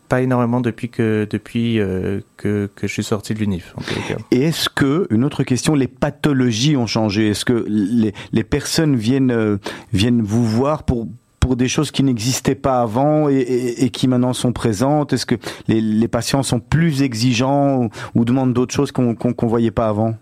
[0.08, 1.78] pas énormément depuis que depuis
[2.36, 3.74] que, que je suis sorti de l'UNIF.
[4.30, 7.30] Et est-ce que une autre question, les pathologies ont changé?
[7.30, 9.58] Est-ce que les, les personnes viennent
[9.92, 11.06] viennent vous voir pour
[11.42, 15.12] pour des choses qui n'existaient pas avant et, qui maintenant sont présentes?
[15.12, 15.34] Est-ce que
[15.66, 20.14] les, patients sont plus exigeants ou, demandent d'autres choses qu'on qu voyait pas avant?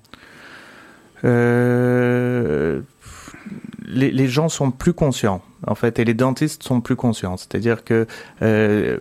[1.24, 2.80] Euh,
[3.87, 7.37] les, les, gens sont plus conscients en fait et les dentistes sont plus conscients.
[7.37, 8.06] C'est-à-dire que
[8.40, 8.98] euh,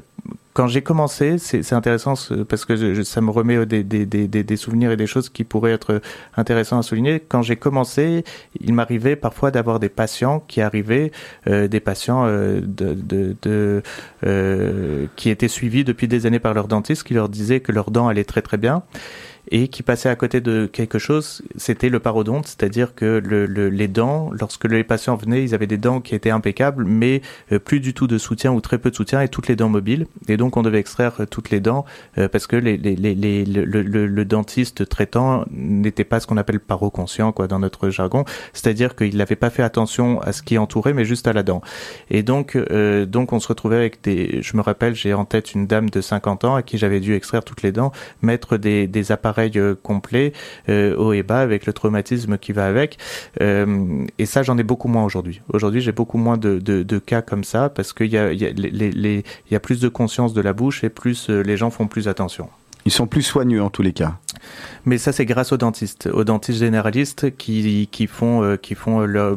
[0.60, 2.15] quand j'ai commencé, c'est intéressant
[2.50, 6.02] parce que ça me remet des, des, souvenirs et des choses qui pourraient être
[6.36, 7.22] intéressantes à souligner.
[7.22, 8.26] Quand j'ai commencé,
[8.60, 11.13] il m'arrivait parfois d'avoir des patients qui arrivaient,
[11.48, 13.82] euh, des patients euh, de, de, de
[14.26, 17.89] euh, qui étaient suivis depuis des années par leur dentiste, qui leur disait que leurs
[17.89, 18.84] dents allaient très très bien
[19.52, 23.88] et qui passait à côté de quelque chose, c'était le parodonte, c'est-à-dire que le, les
[23.88, 27.80] dents, lorsque les patients venaient, ils avaient des dents qui étaient impeccables, mais euh, plus
[27.80, 30.06] du tout de soutien ou très peu de soutien et toutes les dents mobiles.
[30.28, 31.86] Et donc on devait extraire euh, toutes les dents
[32.18, 37.90] euh, parce que le, dentiste traitant n'était pas ce qu'on appelle paroconscient quoi dans notre
[37.90, 41.42] jargon, c'est-à-dire qu'il n'avait pas fait attention à ce qui entourait, mais juste à la
[41.42, 41.62] dent.
[42.12, 42.58] Et donc
[43.08, 46.02] donc on se retrouvait avec des, je me rappelle, j'ai en tête une dame de
[46.02, 49.38] 50 ans à qui j'avais dû extraire toutes les dents, mettre des, des appareils
[49.84, 50.34] complets
[50.69, 52.97] haut et bas avec le traumatisme qui va avec.
[53.39, 55.41] et ça j'en ai beaucoup moins aujourd'hui.
[55.54, 58.49] Aujourd'hui j'ai beaucoup moins de, de, cas comme ça parce qu'il y a, y, a
[58.49, 62.49] y a plus de conscience de la bouche et plus les gens font plus attention.
[62.89, 64.17] Ils sont plus soigneux en tous les cas.
[64.86, 69.02] Mais ça, c'est grâce aux dentistes, aux dentistes généralistes qui, qui font, euh, qui font
[69.02, 69.36] le, euh,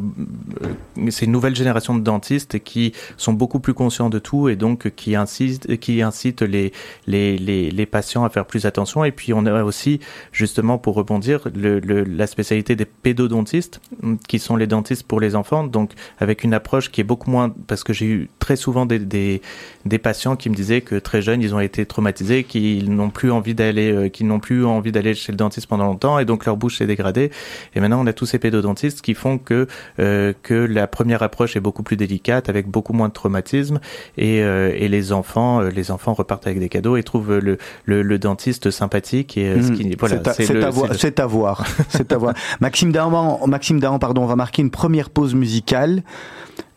[1.11, 4.89] c'est une nouvelle génération de dentistes qui sont beaucoup plus conscients de tout et donc
[4.95, 6.71] qui incitent, qui incitent les,
[7.05, 9.05] les, les, les patients à faire plus attention.
[9.05, 9.99] Et puis on a aussi,
[10.31, 13.81] justement, pour rebondir, le, le, la spécialité des pédodontistes,
[14.27, 17.53] qui sont les dentistes pour les enfants, donc avec une approche qui est beaucoup moins,
[17.67, 19.43] parce que j'ai eu très souvent des, des,
[19.85, 23.29] des patients qui me disaient que très jeunes, ils ont été traumatisés, qu'ils n'ont plus
[23.29, 26.45] envie d'aller, euh, qu'ils n'ont plus envie d'aller chez le dentiste pendant longtemps et donc
[26.45, 27.31] leur bouche s'est dégradée.
[27.75, 29.67] Et maintenant, on a tous ces pédodontistes qui font que
[29.99, 33.79] euh, que la première approche est beaucoup plus délicate, avec beaucoup moins de traumatisme
[34.17, 38.01] et, euh, et les enfants, les enfants repartent avec des cadeaux et trouvent le, le,
[38.01, 42.17] le dentiste sympathique et ce qui voilà, c'est à, voir, c'est à voir, c'est à
[42.17, 42.33] voir.
[42.61, 46.03] Maxime Dahan, Maxime Dahan, pardon, on va marquer une première pause musicale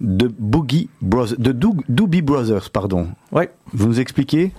[0.01, 3.09] de Boogie Brothers, de Doobie Brothers, pardon.
[3.33, 3.51] Ouais.
[3.73, 4.53] Vous nous expliquez?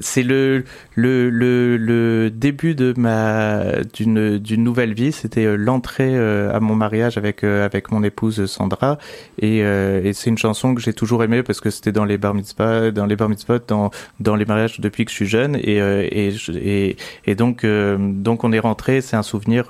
[0.00, 5.12] C'est le, le, le, début de ma d'une nouvelle vie.
[5.12, 8.98] C'était euh, l'entrée euh, à mon mariage avec euh, avec mon épouse Sandra
[9.38, 12.34] et, et c'est une chanson que j'ai toujours aimée parce que c'était dans les bar
[12.34, 13.28] mitzvahs, dans les bar
[13.68, 18.44] dans dans les mariages depuis que je suis jeune et et et, et donc donc
[18.44, 19.00] on est rentré.
[19.00, 19.68] C'est un souvenir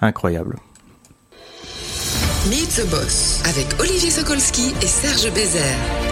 [0.00, 0.56] incroyable.
[2.50, 6.11] Meet the Boss avec Olivier Sokolski et Serge Bézère.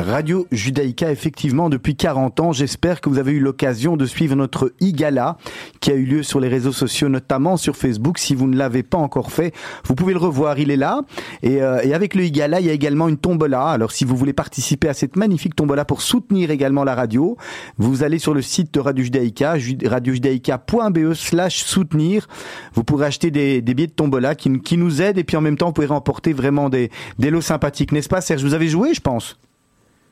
[0.00, 2.52] Radio Judaïka, effectivement, depuis 40 ans.
[2.52, 5.36] J'espère que vous avez eu l'occasion de suivre notre e-gala
[5.80, 8.18] qui a eu lieu sur les réseaux sociaux, notamment sur Facebook.
[8.18, 9.52] Si vous ne l'avez pas encore fait,
[9.84, 10.58] vous pouvez le revoir.
[10.58, 11.02] Il est là.
[11.42, 13.66] Et, euh, et avec le e-gala, il y a également une tombola.
[13.66, 17.36] Alors, si vous voulez participer à cette magnifique tombola pour soutenir également la radio,
[17.76, 22.26] vous allez sur le site de Radio Judaïka, radiojudaïka.be slash soutenir.
[22.74, 25.42] Vous pourrez acheter des, des billets de tombola qui, qui nous aident et puis en
[25.42, 27.92] même temps, vous pouvez remporter vraiment des, des lots sympathiques.
[27.92, 28.42] N'est-ce pas, Serge?
[28.42, 29.38] Vous avez joué, je pense?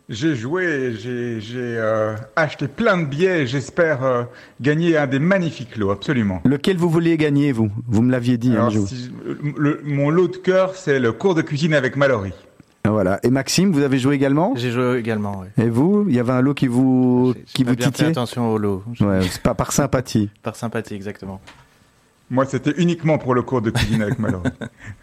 [0.08, 3.46] J'ai joué, j'ai euh, acheté plein de billets.
[3.46, 4.22] J'espère euh,
[4.58, 6.40] gagner un des magnifiques lots, absolument.
[6.46, 7.70] Lequel vous vouliez gagner, vous?
[7.86, 8.52] Vous me l'aviez dit.
[8.52, 9.10] Alors, hein, si-
[9.58, 12.32] le- mon lot de cœur, c'est le cours de cuisine avec Mallory.
[12.86, 13.20] Voilà.
[13.22, 14.54] Et Maxime, vous avez joué également?
[14.56, 15.42] J'ai joué également.
[15.42, 15.62] oui.
[15.62, 16.06] Et vous?
[16.08, 18.10] Il y avait un lot qui vous qui pas vous bien fait titillait?
[18.10, 18.82] attention au lot.
[19.00, 20.30] Ouais, c'est pas par sympathie.
[20.42, 21.38] Par sympathie, exactement.
[22.30, 24.48] Moi, c'était uniquement pour le cours de cuisine avec Mallory.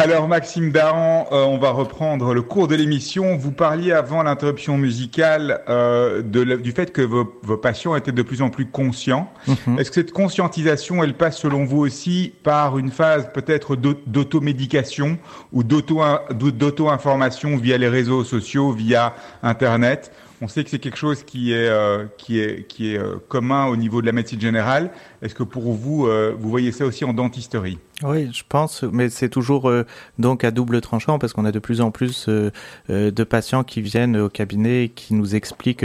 [0.00, 3.36] Alors, Maxime Daran, euh, on va reprendre le cours de l'émission.
[3.36, 8.12] Vous parliez avant l'interruption musicale euh, de la- du fait que vos, vos patients étaient
[8.12, 9.28] de plus en plus conscients.
[9.48, 9.78] Mhm.
[9.80, 15.18] Est-ce que cette conscientisation, elle passe selon vous aussi par une phase peut-être d'au- d'automédication
[15.52, 16.00] ou d'auto-
[16.32, 20.12] d'auto-information via les réseaux sociaux, via Internet?
[20.40, 23.66] On sait que c'est quelque chose qui est, euh, qui est, qui est euh, commun
[23.66, 24.90] au niveau de la médecine générale.
[25.20, 27.78] Est-ce que pour vous, euh, vous voyez ça aussi en dentisterie?
[28.04, 29.84] Oui, je pense, mais c'est toujours euh,
[30.20, 32.50] donc à double tranchant parce qu'on a de plus en plus euh,
[32.88, 35.84] de patients qui viennent au cabinet et qui nous expliquent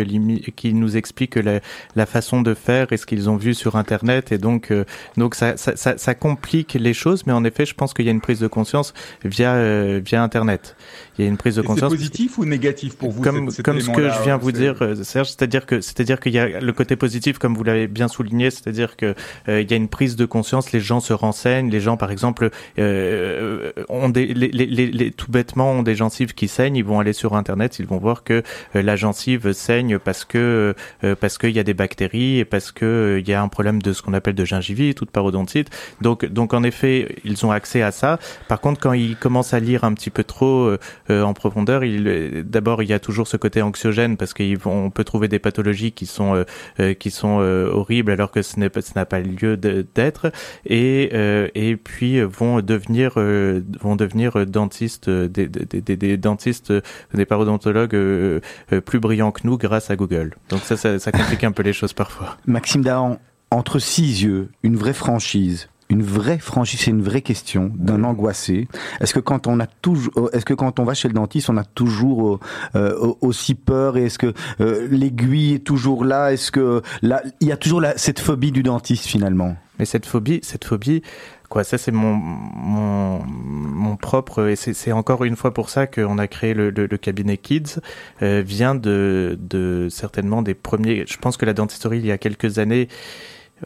[0.56, 1.62] qui nous expliquent la,
[1.96, 4.72] la façon de faire et ce qu'ils ont vu sur internet et donc
[5.18, 8.10] donc ça, ça, ça, ça complique les choses, mais en effet, je pense qu'il y
[8.10, 8.94] a une prise de conscience
[9.26, 10.76] via via internet.
[11.18, 11.92] Il y a une prise de Et C'est conscience.
[11.92, 14.76] positif ou négatif pour vous comme cet- cet comme ce que je viens vous dire
[15.04, 18.52] Serge c'est-à-dire que c'est-à-dire qu'il y a le côté positif comme vous l'avez bien souligné
[18.52, 19.16] c'est-à-dire que
[19.48, 22.50] il y a une prise de conscience les gens se renseignent les gens par exemple
[22.80, 27.80] euh, ont des tout bêtement ont des gencives qui saignent ils vont aller sur internet
[27.80, 28.44] ils vont voir que
[28.76, 32.72] euh, la gencive saigne parce que euh, parce qu'il y a des bactéries et parce
[32.72, 35.12] que euh, il y a un problème de ce qu'on appelle de gingivite ou de
[35.12, 35.70] parodontite
[36.02, 38.20] donc donc en effet ils ont accès à ça.
[38.48, 41.82] Par contre quand ils commencent à lire un petit peu trop euh, euh, en profondeur
[41.84, 45.28] euh, d'abord il y a toujours ce côté anxiogène parce qu'ils vont on peut trouver
[45.28, 46.44] des pathologies qui sont euh,
[46.80, 50.32] euh, qui sont euh, horribles alors que ce n'est pas lieu d'être
[50.66, 56.18] et euh, et puis euh, vont devenir euh, vont devenir dentistes des, des, des, des
[56.18, 56.74] dentistes
[57.14, 58.42] des parodontologues
[58.86, 61.74] plus brillants que nous grâce à Google donc ça ça, ça complique un peu les
[61.74, 63.20] choses parfois Maxime Dahan,
[63.52, 65.70] entre six yeux, une vraie franchise.
[65.94, 68.68] Une vraie franchise, c'est une vraie question d'un angoissé.
[69.00, 71.58] Est-ce que quand on a toujours, est-ce que quand on va chez le dentiste, on
[71.58, 72.40] a toujours euh,
[72.76, 76.34] euh, aussi peur et est-ce que euh, l'aiguille est toujours là?
[76.34, 79.56] Est-ce que là, il y a toujours la, cette phobie du dentiste finalement?
[79.78, 81.04] Mais cette phobie, cette phobie,
[81.48, 85.86] quoi, ça c'est mon, mon, mon propre, et c'est c'est encore une fois pour ça
[85.86, 87.80] qu'on a créé le, le, le cabinet Kids,
[88.24, 91.06] euh, vient de, de certainement des premiers.
[91.08, 92.88] Je pense que la dentisterie il y a quelques années.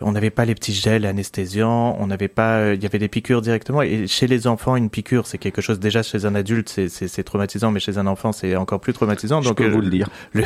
[0.01, 3.07] On n'avait pas les petits gels anesthésiants, on n'avait pas, euh, il y avait des
[3.07, 3.81] piqûres directement.
[3.81, 7.71] Et chez les enfants, une piqûre, c'est quelque chose déjà chez un adulte, c'est- traumatisant,
[7.71, 9.41] mais chez un enfant, c'est encore plus traumatisant.
[9.41, 10.09] Je Donc, peux euh, vous le dire.
[10.33, 10.43] le,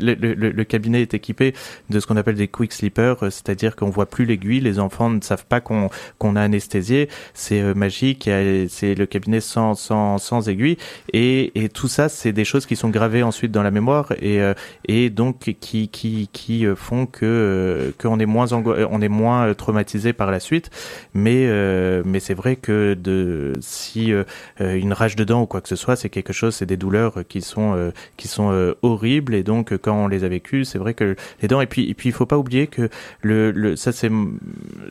[0.00, 1.54] le, le- le- le cabinet est équipé
[1.90, 5.10] de ce qu'on appelle des quick sleepers, euh, c'est-à-dire qu'on voit plus l'aiguille, les enfants
[5.10, 8.28] ne savent pas qu'on qu'on a anesthésié, c'est magique,
[8.68, 10.76] c'est le cabinet sans, sans, sans aiguille,
[11.12, 14.40] et, et tout ça, c'est des choses qui sont gravées ensuite dans la mémoire, et,
[14.40, 14.54] euh,
[14.86, 19.48] et donc qui, qui, qui font que qu'on est moins ango- euh, on est moins
[19.48, 20.70] euh, traumatisé par la suite,
[21.14, 24.24] mais euh, mais c'est vrai que de si euh,
[24.58, 27.26] une rage de dents ou quoi que ce soit, c'est quelque chose, c'est des douleurs
[27.28, 29.34] qui sont qui sont horribles.
[29.34, 31.94] Et donc quand on les a vécues, c'est vrai que les dents et puis et
[31.94, 32.88] puis il faut pas oublier que
[33.22, 34.10] le, le ça c'est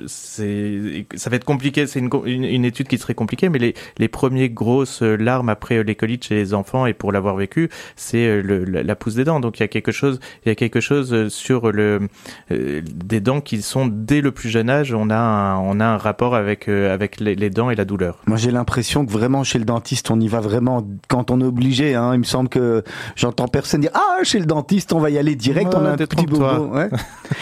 [0.08, 4.08] c'est ça va être compliqué, c'est une, une, étude qui serait compliquée, mais les les
[4.08, 8.96] premiers grosses larmes après l'écolite chez les enfants et pour l'avoir vécu, c'est la, la
[8.96, 9.40] pousse des dents.
[9.40, 12.08] Donc il y a quelque chose il y a quelque chose sur le
[12.50, 15.98] des dents qui sont dès le plus jeune âge, on a un, on a un
[15.98, 18.20] rapport avec euh, avec les, les dents et la douleur.
[18.28, 21.46] Moi, j'ai l'impression que vraiment chez le dentiste, on y va vraiment quand on est
[21.46, 21.96] obligé.
[21.96, 22.12] Hein.
[22.14, 22.84] Il me semble que
[23.16, 25.74] j'entends personne dire ah chez le dentiste, on va y aller direct.
[25.76, 26.68] On a un petit bobo.
[26.76, 26.90] Ouais.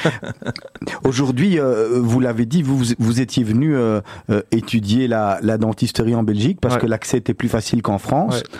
[1.04, 4.02] Aujourd'hui, euh, vous l'avez dit, vous vous étiez venu euh,
[4.52, 6.82] étudier la, la dentisterie en Belgique parce Ouais.
[6.82, 8.38] que l'accès était plus facile qu'en France.
[8.40, 8.60] Ouais.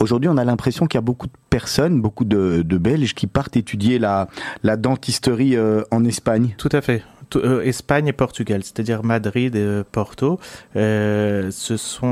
[0.00, 3.26] aujourd'hui, on a l'impression qu'il y a beaucoup de personnes, beaucoup de, de Belges qui
[3.28, 4.26] partent étudier la,
[4.64, 5.56] la dentisterie
[5.92, 6.54] en Espagne.
[6.58, 7.02] Tout à fait.
[7.36, 10.38] Euh, Espagne et Portugal, c'est-à-dire Madrid et euh, Porto.
[10.76, 12.04] Euh, ce sont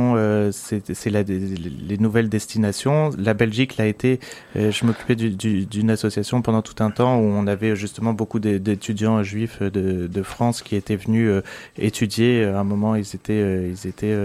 [0.52, 3.10] c'est les nouvelles destinations.
[3.18, 4.20] La Belgique l'a été.
[4.54, 9.62] je m'occupais d'une association pendant tout un temps où on avait justement beaucoup d'étudiants juifs
[9.62, 11.42] de, de, France qui étaient venus
[11.78, 12.44] étudier.
[12.44, 14.16] À un moment, ils étaient ils étaient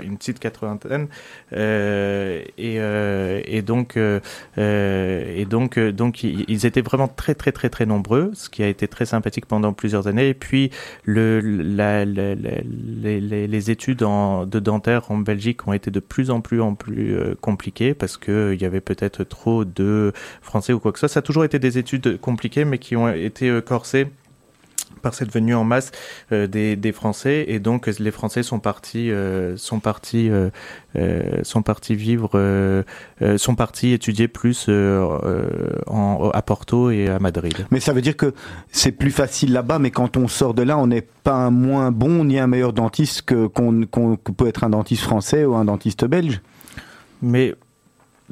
[0.00, 1.08] une petite quatre-vingtaine
[1.52, 3.98] et, et donc
[4.56, 8.88] et donc donc ils étaient vraiment très très très très nombreux, ce qui a été
[8.88, 10.28] très sympathique pendant plusieurs années.
[10.28, 10.70] Et puis,
[11.06, 12.04] les,
[13.70, 17.94] études de dentaire en Belgique ont été de plus en plus en plus euh, compliquées
[17.94, 21.14] parce qu'il euh, y avait peut-être trop de Français ou quoi que ce soit.
[21.14, 24.06] Ça a toujours été des études compliquées, mais qui ont été euh, corsées
[25.06, 25.92] par cette venue en masse
[26.32, 30.50] euh, des, des, Français et donc les Français sont partis euh, sont partis euh,
[31.44, 32.84] sont partis vivre
[33.36, 37.66] sont partis étudier plus en, à Porto et à Madrid.
[37.70, 38.34] Mais ça veut dire que
[38.72, 41.92] c'est plus facile là-bas, mais quand on sort de là, on n'est pas un moins
[41.92, 46.04] bon ni un meilleur dentiste que qu'on peut être un dentiste français ou un dentiste
[46.04, 46.40] belge.
[47.22, 47.54] Mais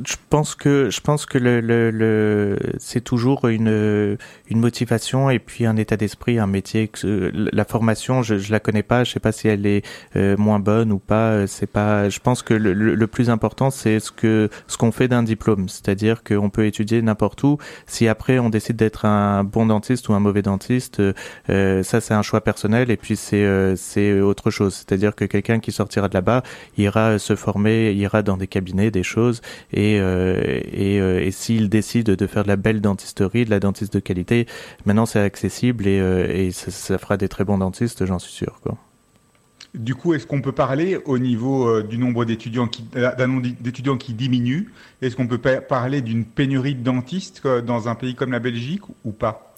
[0.03, 5.39] je pense que je pense que le, le, le c'est toujours une une motivation et
[5.39, 6.91] puis un état d'esprit, un métier.
[7.05, 10.59] La formation, je, je la connais pas, je sais pas si elle est euh, moins
[10.59, 11.47] bonne ou pas.
[11.47, 12.09] C'est pas.
[12.09, 15.69] Je pense que le, le plus important, c'est ce que ce qu'on fait d'un diplôme,
[15.69, 17.59] c'est-à-dire qu'on peut étudier n'importe où.
[17.87, 21.01] Si après on décide d'être un bon dentiste ou un mauvais dentiste,
[21.51, 24.75] euh, ça c'est un choix personnel et puis c'est euh, c'est autre chose.
[24.75, 26.43] C'est-à-dire que quelqu'un qui sortira de là-bas
[26.79, 29.41] ira se former, ira dans des cabinets, des choses
[29.73, 34.01] et et, et s'il décide de faire de la belle dentisterie, de la dentiste de
[34.01, 34.47] qualité
[34.87, 38.59] Maintenant, c'est accessible et, euh, ça, fera des très bons dentistes, j'en suis sûr.
[39.75, 42.85] Du coup, est-ce qu'on peut parler au niveau euh, du nombre d'étudiants qui,
[43.61, 48.14] d'étudiants qui diminue Est-ce qu'on peut parler d'une pénurie de dentistes euh, dans un pays
[48.14, 49.54] comme la Belgique ou pas?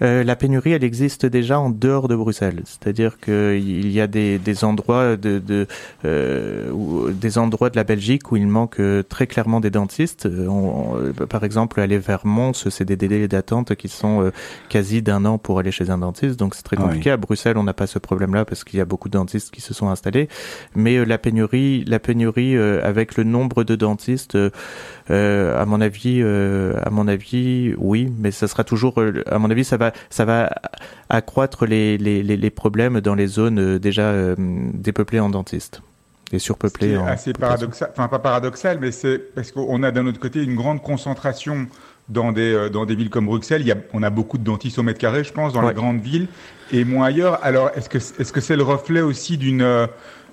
[0.00, 2.62] Euh, la pénurie, elle existe déjà en dehors de Bruxelles.
[2.64, 5.66] C'est-à-dire qu'il y a des, des endroits de, de
[6.04, 10.26] euh, des endroits de la Belgique où il manque euh, très clairement des dentistes.
[10.48, 14.30] On, par exemple, aller vers Mons, c'est des délais d'attente qui sont
[14.68, 16.38] quasi d'un an pour aller chez un dentiste.
[16.38, 17.10] Donc c'est très compliqué.
[17.10, 19.60] À Bruxelles, on n'a pas ce problème-là parce qu'il y a beaucoup de dentistes qui
[19.60, 20.28] se sont installés.
[20.74, 24.38] Mais la pénurie, la pénurie avec le nombre de dentistes,
[25.08, 28.12] à mon avis, à mon avis, oui.
[28.18, 30.50] Mais ça sera toujours, à mon avis, ça va ça va
[31.08, 35.82] accroître les, les, les, problèmes dans les zones euh, déjà euh, dépeuplées en dentistes
[36.32, 36.96] et surpeuplées.
[36.96, 40.54] C'est assez paradoxal, enfin pas paradoxal, mais c'est parce qu'on a d'un autre côté une
[40.54, 41.66] grande concentration
[42.08, 43.60] dans des, euh, dans des villes comme Bruxelles.
[43.60, 45.74] Il y a, on a beaucoup de dentistes au mètre carré, je pense, dans les
[45.74, 46.28] grandes villes
[46.72, 47.38] et moins ailleurs.
[47.42, 49.88] Alors, est-ce que est-ce que c'est le reflet aussi d'une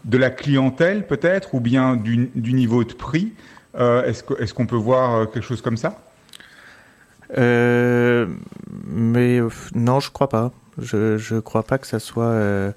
[0.06, 3.34] de la clientèle peut-être ou bien du, du niveau de prix?
[3.78, 5.98] Est-ce que, est-ce qu'on peut voir quelque chose comme ça?
[7.36, 8.30] Mais
[9.76, 10.52] non, je crois pas.
[10.78, 12.74] Je je crois pas que ça soit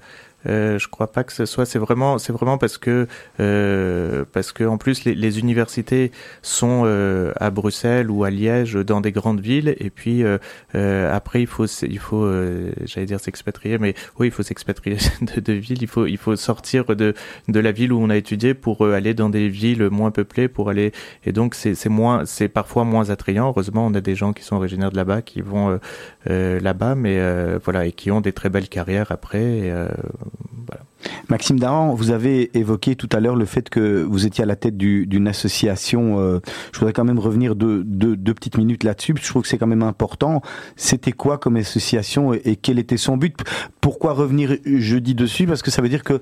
[0.47, 1.65] euh, euh, je crois pas que ce soit.
[1.65, 3.07] C'est vraiment, c'est vraiment parce que
[3.39, 8.73] euh, parce que en plus les, les universités sont euh, à Bruxelles ou à Liège,
[8.75, 10.37] dans des grandes villes, et puis euh,
[10.75, 12.29] euh, après il faut il faut
[12.85, 15.81] j'allais dire s'expatrier, mais oui il faut s'expatrier de, de ville.
[15.81, 17.13] Il faut il faut sortir de
[17.47, 20.69] de la ville où on a étudié pour aller dans des villes moins peuplées pour
[20.69, 20.91] aller
[21.25, 23.47] et donc c'est moins c'est parfois moins attrayant.
[23.47, 25.79] Heureusement on a des gens qui sont originaires de là-bas qui vont
[26.25, 27.19] là-bas, mais
[27.63, 29.71] voilà et qui ont des très belles carrières après.
[31.29, 34.55] Maxime Daran, vous avez évoqué tout à l'heure le fait que vous étiez à la
[34.55, 36.19] tête d'une association.
[36.19, 36.39] Euh,
[36.71, 39.15] je voudrais quand même revenir deux, deux, petites minutes là-dessus.
[39.19, 40.41] Je trouve que c'est quand même important.
[40.75, 43.37] C'était quoi comme association et, quel était son but?
[43.81, 45.45] Pourquoi revenir jeudi dessus?
[45.45, 46.19] Parce que ça veut dire que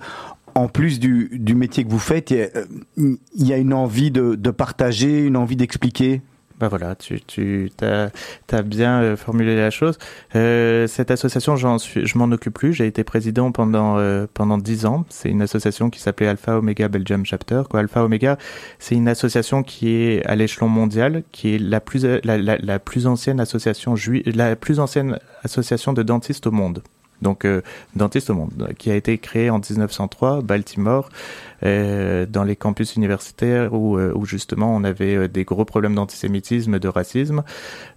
[0.53, 5.37] en plus du, métier que vous faites, il y a, une envie de partager, une
[5.37, 6.21] envie d'expliquer.
[6.61, 9.97] Bah voilà, tu, tu as, bien euh, formulé la chose.
[10.35, 12.71] Euh, cette association, suis, je m'en occupe plus.
[12.71, 15.03] J'ai été président pendant euh, pendant dix ans.
[15.09, 17.63] C'est une association qui s'appelait Alpha Omega Belgium Chapter.
[17.67, 17.79] Quoi.
[17.79, 18.37] Alpha Omega,
[18.77, 22.77] c'est une association qui est à l'échelon mondial, qui est la plus la, la, la
[22.77, 23.95] plus ancienne association
[24.27, 26.83] la plus ancienne association de dentistes au monde
[27.21, 27.61] donc euh,
[27.95, 31.09] dentiste au monde, qui a été créé en 1903, Baltimore,
[31.63, 36.79] euh, dans les campus universitaires où, euh, justement on avait euh, des gros problèmes d'antisémitisme,
[36.79, 37.43] de racisme,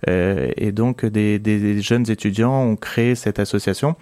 [0.07, 3.97] et donc des, jeunes étudiants ont créé cette association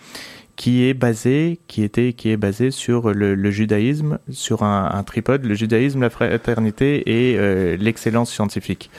[0.56, 6.02] qui est basé, qui était, qui est sur le, judaïsme, sur un, tripode, le judaïsme,
[6.02, 8.90] la fraternité et l'excellence scientifique.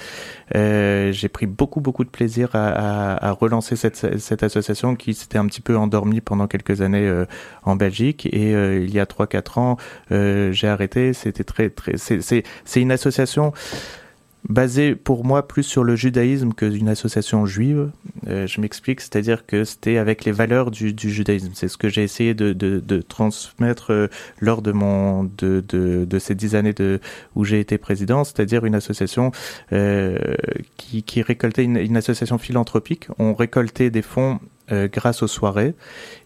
[0.56, 5.14] Euh, j'ai pris beaucoup beaucoup de plaisir à, à, à relancer cette, cette, association qui
[5.14, 7.26] s'était un petit peu endormie pendant quelques années euh,
[7.64, 9.78] en Belgique et euh, il y a trois quatre ans
[10.10, 11.14] j'ai arrêté.
[11.14, 12.22] C'était très très c'est
[12.66, 13.54] c'est une association
[14.50, 17.92] basé pour moi plus sur le judaïsme que d'une association juive.
[18.28, 21.52] Euh, je m'explique, c'est-à-dire que c'était avec les valeurs du, du judaïsme.
[21.54, 24.08] C'est ce que j'ai essayé de, de, de, transmettre euh,
[24.40, 26.74] lors de mon de, de, ces dix années
[27.36, 29.32] où j'ai été président, c'est-à-dire une association
[29.72, 30.18] euh,
[30.78, 33.08] qui, qui récoltait une, une association philanthropique.
[33.20, 34.40] On récoltait des fonds
[34.72, 35.76] euh, grâce aux soirées.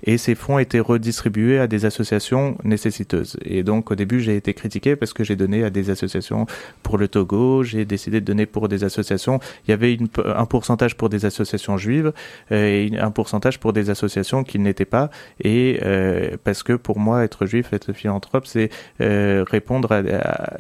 [0.04, 3.36] Et ces fonds étaient redistribués à des associations nécessiteuses.
[3.44, 6.46] Et donc au début j'ai été critiqué parce que j'ai donné à des associations
[6.84, 10.96] pour le Togo, j'ai décidé de donner pour des associations, il y avait un pourcentage
[10.98, 12.14] pour des associations juives
[12.52, 15.10] euh, et un pourcentage pour des associations qui n'étaient pas.
[15.42, 18.70] Et euh, parce que pour moi être juif, être philanthrope c'est
[19.00, 20.58] répondre à,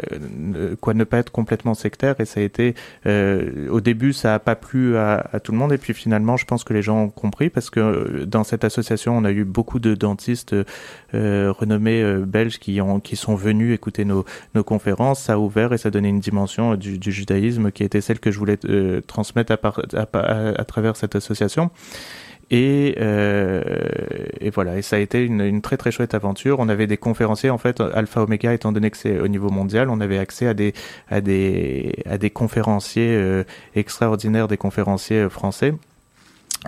[0.81, 2.15] quoi ne pas être complètement sectaire.
[2.17, 2.73] Et ça a été
[3.05, 5.73] au début ça a pas plu à, à tout le monde.
[5.73, 8.63] Et puis finalement je pense que les gens ont compris parce que euh, dans cette
[8.63, 10.55] association, on a eu beaucoup de dentistes
[11.13, 14.25] euh, renommés euh, belges qui, ont, qui sont venus écouter nos,
[14.65, 15.21] conférences.
[15.21, 18.31] Ça a ouvert et ça a donné une dimension du, judaïsme qui était celle que
[18.31, 18.57] je voulais
[19.05, 21.69] transmettre à, travers cette association.
[22.49, 22.95] Et,
[24.53, 26.59] voilà, et ça a été une, très très chouette aventure.
[26.59, 29.89] On avait des conférenciers en fait, Alpha Omega étant donné que c'est au niveau mondial,
[29.89, 30.53] on avait accès à
[31.21, 33.43] des conférenciers
[33.75, 35.73] extraordinaires, des conférenciers français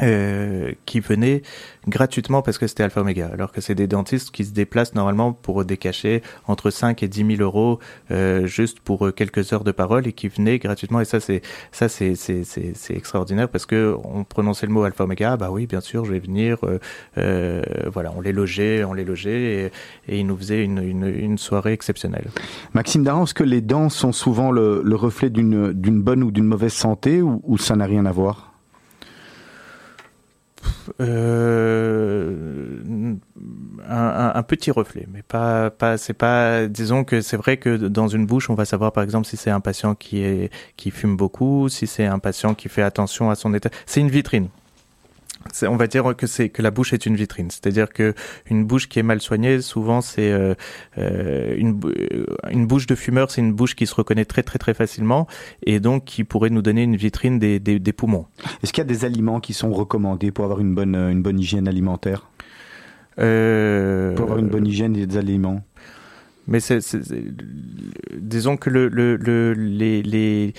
[0.02, 1.42] euh, qui venaient
[1.88, 5.34] gratuitement parce que c'était Alpha Omega, alors que c'est des dentistes qui se déplacent normalement
[5.34, 7.80] pour des cachets entre 5 et 10 000 euros
[8.12, 11.02] euh, juste pour euh, quelques heures de parole et qui venaient gratuitement.
[11.02, 15.04] Et ça, c'est ça, c'est c'est c'est extraordinaire parce que on prononçait le mot Alpha
[15.04, 16.58] Omega, bah oui, bien sûr, je vais venir.
[16.64, 16.80] Euh,
[17.18, 17.62] euh
[17.92, 19.72] voilà, on les logeait, on les logeait
[20.08, 22.28] et, et ils nous faisaient une, une, une soirée exceptionnelle.
[22.74, 26.32] Maxime Daran, est-ce que les dents sont souvent le, le reflet d'une d'une bonne ou
[26.32, 28.49] d'une mauvaise santé ou, ou ça n'a rien à voir?
[31.00, 32.78] Euh,
[33.88, 38.08] un, un, petit reflet, mais pas, pas, c'est pas, disons que c'est vrai que dans
[38.08, 41.16] une bouche, on va savoir par exemple si c'est un patient qui est, qui fume
[41.16, 43.70] beaucoup, si c'est un patient qui fait attention à son état.
[43.86, 44.50] C'est une vitrine
[45.64, 48.14] on va dire que c'est que la bouche est une vitrine, c'est-à-dire que
[48.50, 50.54] une bouche qui est mal soignée, souvent c'est euh,
[50.98, 54.60] euh une, euh, une bouche de fumeur, c'est une bouche qui se reconnaît très très
[54.60, 55.28] très facilement
[55.66, 58.26] et donc qui pourrait nous donner une vitrine des, des, des poumons.
[58.64, 61.40] Est-ce qu'il y a des aliments qui sont recommandés pour avoir une bonne une bonne
[61.40, 62.30] hygiène alimentaire?
[63.20, 64.16] Euh...
[64.16, 65.64] Pour avoir une bonne hygiène des aliments?
[66.48, 66.80] Mais c'est,
[68.18, 70.54] disons que le, le, le les, les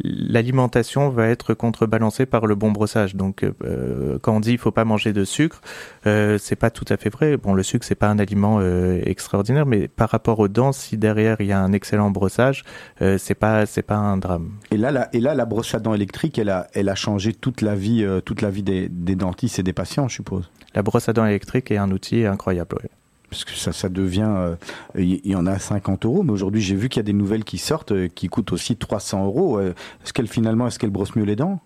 [0.00, 3.14] l'alimentation va être contrebalancée par le bon brossage.
[3.14, 5.60] Donc, euh, quand on dit il faut pas manger de sucre,
[6.06, 7.36] euh, c'est pas tout à fait vrai.
[7.36, 10.96] Bon, le sucre c'est pas un aliment euh, extraordinaire, mais par rapport aux dents, si
[10.96, 12.64] derrière il y a un excellent brossage,
[13.02, 14.52] euh, c'est pas c'est pas un drame.
[14.70, 17.32] Et là, la, et là, la brosse à dents électrique, elle a elle a changé
[17.32, 20.50] toute la vie toute la vie des, des dentistes et des patients, je suppose.
[20.74, 22.76] La brosse à dents électrique est un outil incroyable.
[22.82, 22.90] Ouais
[23.30, 24.56] parce que ça, devient, euh,
[24.94, 27.44] il y en a 50 euros, mais aujourd'hui j'ai vu qu'il y a des nouvelles
[27.44, 29.58] qui sortent euh, qui coûtent aussi 300 euros.
[29.58, 29.74] Euh,
[30.04, 31.60] est-ce qu'elle finalement, est-ce qu'elle brosse mieux les dents?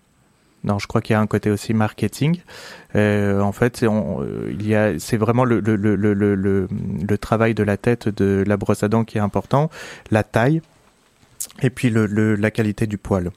[0.63, 2.39] Non, je crois qu'il y a un côté aussi marketing.
[2.93, 5.59] En fait, il y a, c'est vraiment le,
[7.17, 9.71] travail de la tête de la brosse à dents qui est important,
[10.11, 10.61] la taille,
[11.63, 13.31] et puis la qualité du poil.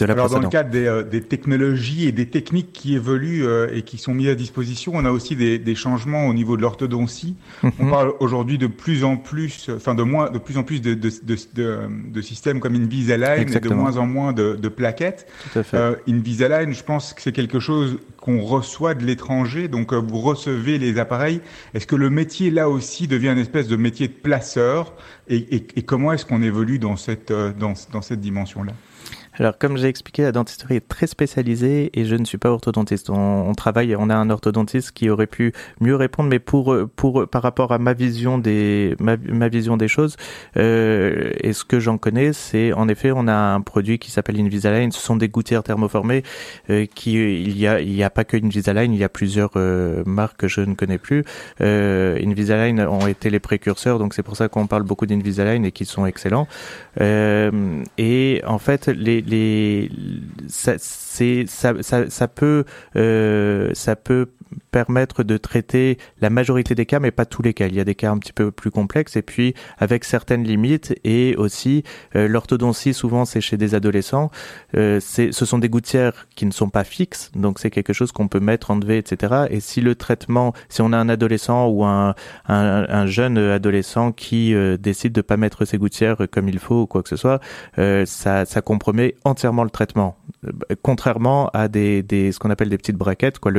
[0.00, 3.82] Alors dans le cadre des, euh, des, technologies et des techniques qui évoluent euh, et
[3.82, 7.36] qui sont mises à disposition, on a aussi des, des changements au niveau de l'orthodontie.
[7.62, 7.90] On mhm.
[7.90, 11.10] parle aujourd'hui de plus en plus, enfin de moins, de plus en plus de, de,
[11.54, 15.28] de, de systèmes comme Invisalign et de moins en moins de, plaquettes.
[15.52, 15.76] Tout à fait.
[15.76, 20.78] Euh, Invisalign, je pense que c'est quelque chose qu'on reçoit de l'étranger, donc vous recevez
[20.78, 21.40] les appareils.
[21.74, 24.94] Est-ce que le métier là aussi devient une espèce de métier de placeur?
[25.28, 28.72] Et, et, et comment est-ce qu'on évolue dans cette dans, dans cette dimension là?
[29.38, 33.10] Alors, comme j'ai expliqué, la dentisterie est très spécialisée et je ne suis pas orthodontiste.
[33.10, 37.28] On, on, travaille, on a un orthodontiste qui aurait pu mieux répondre, mais pour pour
[37.28, 40.16] par rapport à ma vision des ma, ma vision des choses
[40.56, 44.40] euh, et ce que j'en connais, c'est en effet, on a un produit qui s'appelle
[44.40, 44.92] Invisalign.
[44.92, 46.22] Ce sont des gouttières thermoformées
[46.70, 49.52] euh, qui il y a il y a pas que Invisalign, il y a plusieurs
[49.56, 51.24] euh, marques que je ne connais plus.
[51.60, 55.72] Euh, Invisalign ont été les précurseurs, donc c'est pour ça qu'on parle beaucoup d'Invisalign et
[55.72, 56.46] qui sont excellents.
[57.00, 59.90] Euh, et en fait, les les
[60.48, 62.64] ça, ça, ça, ça peut
[62.96, 64.28] euh, ça peut
[64.76, 67.66] permettre de traiter la majorité des cas, mais pas tous les cas.
[67.66, 70.94] Il y a des cas un petit peu plus complexes et puis avec certaines limites
[71.02, 71.82] et aussi
[72.14, 74.30] euh, l'orthodontie souvent c'est chez des adolescents.
[74.76, 78.28] Euh, ce sont des gouttières qui ne sont pas fixes, donc c'est quelque chose qu'on
[78.28, 79.46] peut mettre, enlever, etc.
[79.48, 82.14] Et si le traitement, si on a un adolescent ou un,
[82.46, 86.86] un, jeune adolescent qui euh, décide de pas mettre ses gouttières comme il faut ou
[86.86, 87.40] quoi que ce soit,
[87.76, 90.18] ça, ça compromet entièrement le traitement.
[90.82, 93.52] Contrairement à des, ce qu'on appelle des petites braquettes, quoi,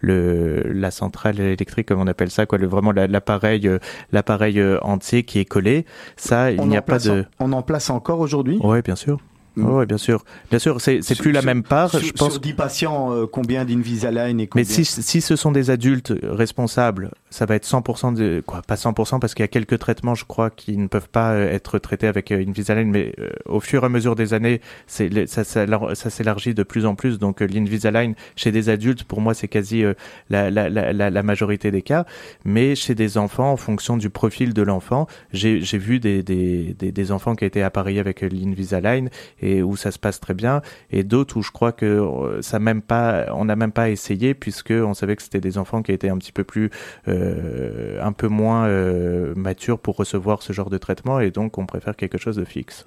[0.00, 3.78] le, la centrale électrique, comme on appelle ça, quoi, le, vraiment l'appareil, euh,
[4.12, 5.86] l'appareil euh, entier qui est collé.
[6.16, 7.24] Ça, il n'y a pas de.
[7.38, 8.58] On en place encore aujourd'hui?
[8.62, 9.18] Oui, bien sûr.
[9.60, 9.70] Mm.
[9.70, 10.24] Oui, bien sûr.
[10.50, 11.90] Bien sûr, c'est plus la même part.
[11.90, 12.32] Sur, je pense...
[12.32, 14.64] sur 10 patients, euh, combien d'Invisalign et combien...
[14.66, 18.42] Mais si, si ce sont des adultes responsables, ça va être 100% de...
[18.44, 21.32] Quoi, pas 100% parce qu'il y a quelques traitements, je crois, qui ne peuvent pas
[21.32, 23.14] euh, être traités avec euh, Invisalign, mais
[23.46, 27.18] au fur et à mesure des années, ça, ça, ça s'élargit de plus en plus.
[27.18, 29.84] Donc l'Invisalign, chez des adultes, pour moi, c'est quasi
[30.30, 32.06] la, la, la, la, majorité des cas.
[32.44, 36.92] Mais chez des enfants, en fonction du profil de l'enfant, j'ai vu des, des, des,
[36.92, 40.62] des, enfants qui ont été appareillés avec l'Invisalign et où ça se passe très bien,
[40.90, 44.34] et d'autres où je crois que euh, ça même pas, on n'a même pas essayé
[44.34, 46.70] puisque on savait que c'était des enfants qui étaient un petit peu plus,
[47.08, 51.66] euh, un peu moins euh, matures pour recevoir ce genre de traitement, et donc on
[51.66, 52.86] préfère quelque chose de fixe.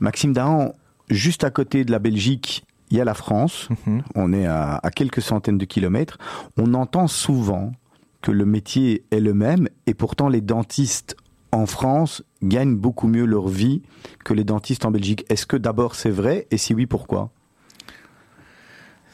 [0.00, 0.74] Maxime Dahan,
[1.08, 3.68] juste à côté de la Belgique, il y a la France.
[3.86, 4.02] Mhm.
[4.14, 6.18] On est à, à, quelques centaines de kilomètres.
[6.56, 7.72] On entend souvent
[8.20, 11.16] que le métier est le même et pourtant les dentistes
[11.54, 13.82] en France gagnent beaucoup mieux leur vie
[14.24, 15.24] que les dentistes en Belgique.
[15.28, 17.30] Est-ce que d'abord c'est vrai et si oui, pourquoi?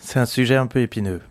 [0.01, 1.21] C'est un sujet un peu épineux.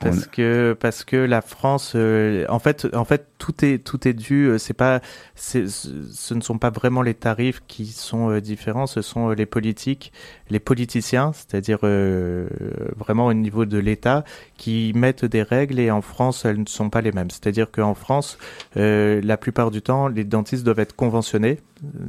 [0.00, 4.14] parce que parce que la France euh, en fait en fait tout est tout est
[4.14, 5.00] dû euh, c'est pas
[5.34, 10.12] ce ne sont pas vraiment les tarifs qui sont euh, différents ce sont les politiques
[10.50, 14.24] les politiciens c'est-à-dire vraiment au niveau de l'État
[14.56, 17.30] qui mettent des règles et en France elles ne sont pas les mêmes.
[17.30, 18.38] C'est-à-dire qu'en France
[18.74, 21.58] la plupart du temps les dentistes doivent être conventionnés.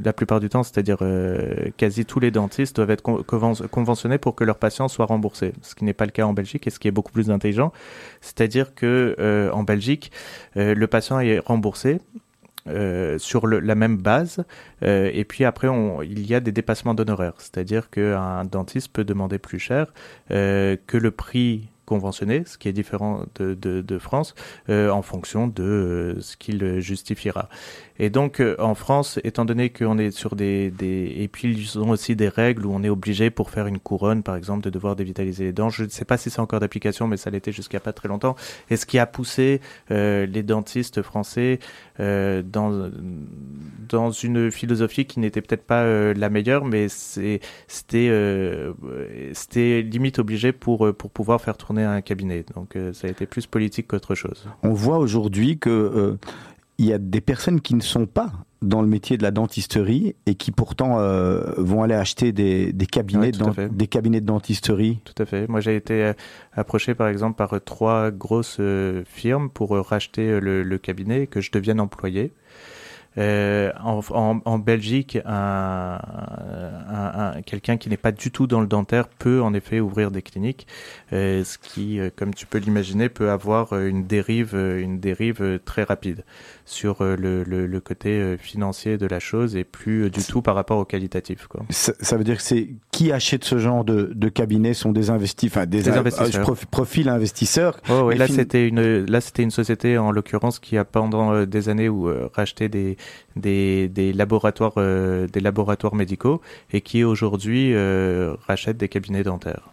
[0.02, 0.98] La plupart du temps c'est-à-dire
[1.76, 5.84] quasi tous les dentistes doivent être conventionnés pour que leurs patients soient remboursés ce qui
[5.84, 7.72] n'est pas le cas en Belgique et ce qui est beaucoup plus intelligent.
[8.20, 10.12] C'est-à-dire que euh, en Belgique,
[10.56, 12.00] euh, le patient est remboursé
[12.68, 14.44] euh, sur la même base.
[14.82, 15.68] et puis après,
[16.04, 17.34] il y a des dépassements d'honoraires.
[17.38, 19.92] C'est-à-dire qu'un dentiste peut demander plus cher
[20.28, 24.34] que le prix conventionné, ce qui est différent de, France,
[24.68, 27.48] en fonction de ce qu'il justifiera.
[28.00, 31.90] Et donc, euh, en France, étant donné qu'on est sur des, Et puis, ils ont
[31.90, 34.94] aussi des règles où on est obligé, pour faire une couronne, par exemple, de devoir
[34.94, 35.68] dévitaliser les dents.
[35.68, 38.36] Je ne sais pas si c'est encore d'application, mais ça l'était jusqu'à pas très longtemps.
[38.70, 39.60] Et ce qui a poussé
[39.90, 41.58] euh, les dentistes français
[42.00, 42.90] euh, dans,
[43.88, 47.40] dans une philosophie qui n'était peut-être pas euh, la meilleure, mais c'était
[47.94, 48.72] euh,
[49.32, 52.44] c'était limite obligé pour, pour pouvoir faire tourner un cabinet.
[52.54, 54.46] Donc, ça a été plus politique qu'autre chose.
[54.62, 56.18] On voit aujourd'hui que
[56.78, 60.14] il y a des personnes qui ne sont pas dans le métier de la dentisterie
[60.26, 65.00] et qui pourtant euh, vont aller acheter des, des cabinets de, des cabinets de dentisterie.
[65.04, 65.48] Tout à fait.
[65.48, 66.12] Moi, j'ai été euh,
[66.52, 71.40] approché par exemple par trois grosses euh, firmes pour racheter le, le, cabinet et que
[71.40, 72.32] je devienne employé.
[73.18, 75.98] Euh, en, en, en, Belgique, un,
[76.88, 80.10] un, un, quelqu'un qui n'est pas du tout dans le dentaire peut en effet ouvrir
[80.10, 80.66] des cliniques,
[81.12, 86.24] euh, ce qui, comme tu peux l'imaginer, peut avoir une dérive, une dérive très rapide
[86.68, 90.22] sur euh, le, le, le, côté euh, financier de la chose et plus euh, du
[90.22, 91.46] tout par rapport au qualitatif.
[91.46, 91.62] Quoi.
[91.70, 95.10] Ça, ça veut dire que c'est qui achète ce genre de, de cabinet sont des
[95.10, 96.42] investisseurs, enfin des, des investisseurs.
[96.42, 97.80] Prof, profil investisseurs.
[97.88, 101.68] Oh, oui, là c'était une là c'était une société en l'occurrence qui a pendant des
[101.68, 102.96] années où racheté des
[103.36, 106.40] des, des laboratoires des laboratoires médicaux
[106.72, 107.74] et qui aujourd'hui
[108.46, 109.68] rachète des cabinets dentaires.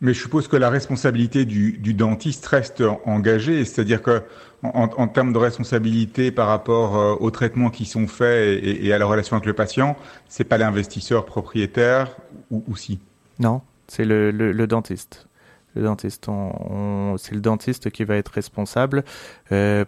[0.00, 4.22] Mais je suppose que la responsabilité du, du dentiste reste engagée, c'est-à-dire que
[4.62, 8.92] en, en, termes de responsabilité par rapport euh, aux traitements qui sont faits et, et,
[8.92, 9.96] à la relation avec le patient,
[10.28, 12.16] c'est pas l'investisseur propriétaire
[12.50, 12.98] ou, ou si?
[13.38, 15.26] Non, c'est le, le, le, dentiste
[15.74, 16.28] le dentiste.
[16.28, 19.04] On, c'est le dentiste qui va être responsable
[19.45, 19.45] euh,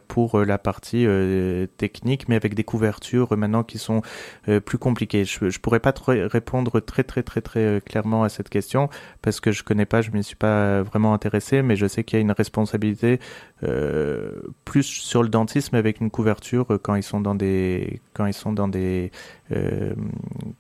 [0.09, 4.03] pour la partie euh, technique, mais avec des couvertures maintenant qui sont
[4.49, 5.25] euh, plus compliquées.
[5.25, 8.89] Je, ne pourrais pas répondre très très très très euh, clairement à cette question
[9.23, 12.19] parce que je connais pas, je m'y suis pas vraiment intéressé, mais je sais qu'il
[12.19, 13.21] y a une responsabilité
[13.65, 14.33] euh,
[14.65, 18.53] plus sur le dentisme avec une couverture quand ils sont dans des quand ils sont
[18.53, 19.11] dans des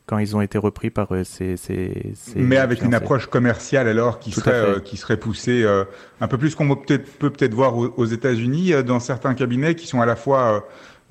[0.07, 4.19] quand ils ont été repris par ces, ces, ces mais avec une approche commerciale alors
[4.19, 5.85] qui serait qui serait poussé euh,
[6.21, 9.75] un peu plus qu'on peut peut peut-être voir aux, aux États-Unis euh, dans certains cabinets
[9.77, 10.61] qui sont à la fois euh,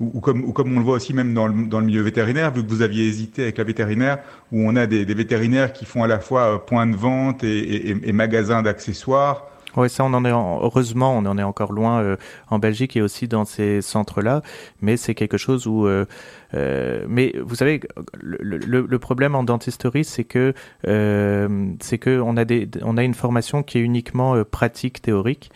[0.00, 2.62] ou, comme, comme on le voit aussi même dans le, dans le milieu vétérinaire, vu
[2.62, 4.18] que vous aviez hésité avec la vétérinaire,
[4.52, 8.12] où on a des, vétérinaires qui font à la fois point de vente et, et,
[8.12, 9.46] magasin d'accessoires.
[9.76, 12.16] Oui, ça, on en est heureusement, on en est encore loin euh,
[12.48, 14.42] en Belgique et aussi dans ces centres-là,
[14.80, 16.06] mais c'est quelque chose où, euh,
[16.54, 17.80] euh, mais vous savez,
[18.20, 23.62] le, problème en dentisterie, c'est que c'est que on a des, on a une formation
[23.62, 25.50] qui est uniquement pratique théorique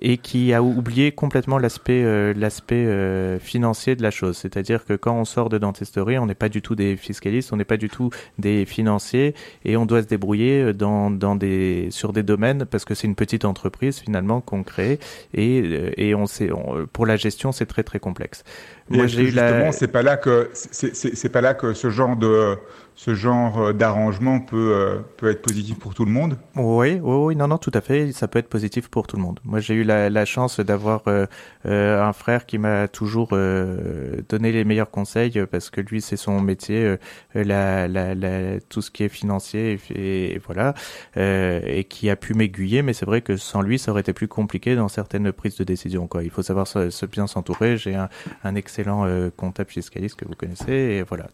[0.00, 4.36] et qui a oublié complètement l'aspect euh, l'aspect euh, financier de la chose.
[4.36, 7.56] C'est-à-dire que quand on sort de dentisterie, on n'est pas du tout des fiscalistes, on
[7.56, 9.34] n'est pas du tout des financiers
[9.64, 13.06] et on doit se débrouiller euh, dans, dans des sur des domaines parce que c'est
[13.06, 14.98] une petite entreprise finalement qu'on crée
[15.34, 16.50] et, et on sait
[16.92, 18.44] pour la gestion c'est très très complexe.
[18.90, 22.56] Moi j'ai eu la c'est pas là que c'est pas là que ce genre de
[22.98, 26.36] ce genre euh, d'arrangement peut, euh, peut être positif pour tout le monde?
[26.56, 29.22] Oui, oui, oui, non, non, tout à fait, ça peut être positif pour tout le
[29.22, 29.38] monde.
[29.44, 31.26] Moi, j'ai eu la, chance d'avoir euh,
[31.64, 36.96] un frère qui m'a toujours donné les meilleurs conseils parce que lui, c'est son métier,
[37.34, 40.74] tout ce qui est financier et, voilà,
[41.16, 44.28] et qui a pu m'aiguiller, mais c'est vrai que sans lui, ça aurait été plus
[44.28, 46.08] compliqué dans certaines prises de décision.
[46.20, 47.76] Il faut savoir se, bien s'entourer.
[47.76, 51.28] J'ai un, excellent comptable fiscaliste que vous connaissez, et voilà,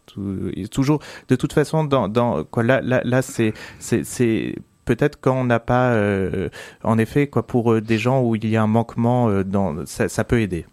[0.71, 3.55] toujours, de toute façon, dans, dans quoi, là, c'est,
[4.85, 6.49] peut-être quand on n'a pas, euh,
[6.83, 9.45] en effet, quoi, pour euh, des gens où il y a un manquement, euh,
[9.87, 10.67] ça, ça peut aider.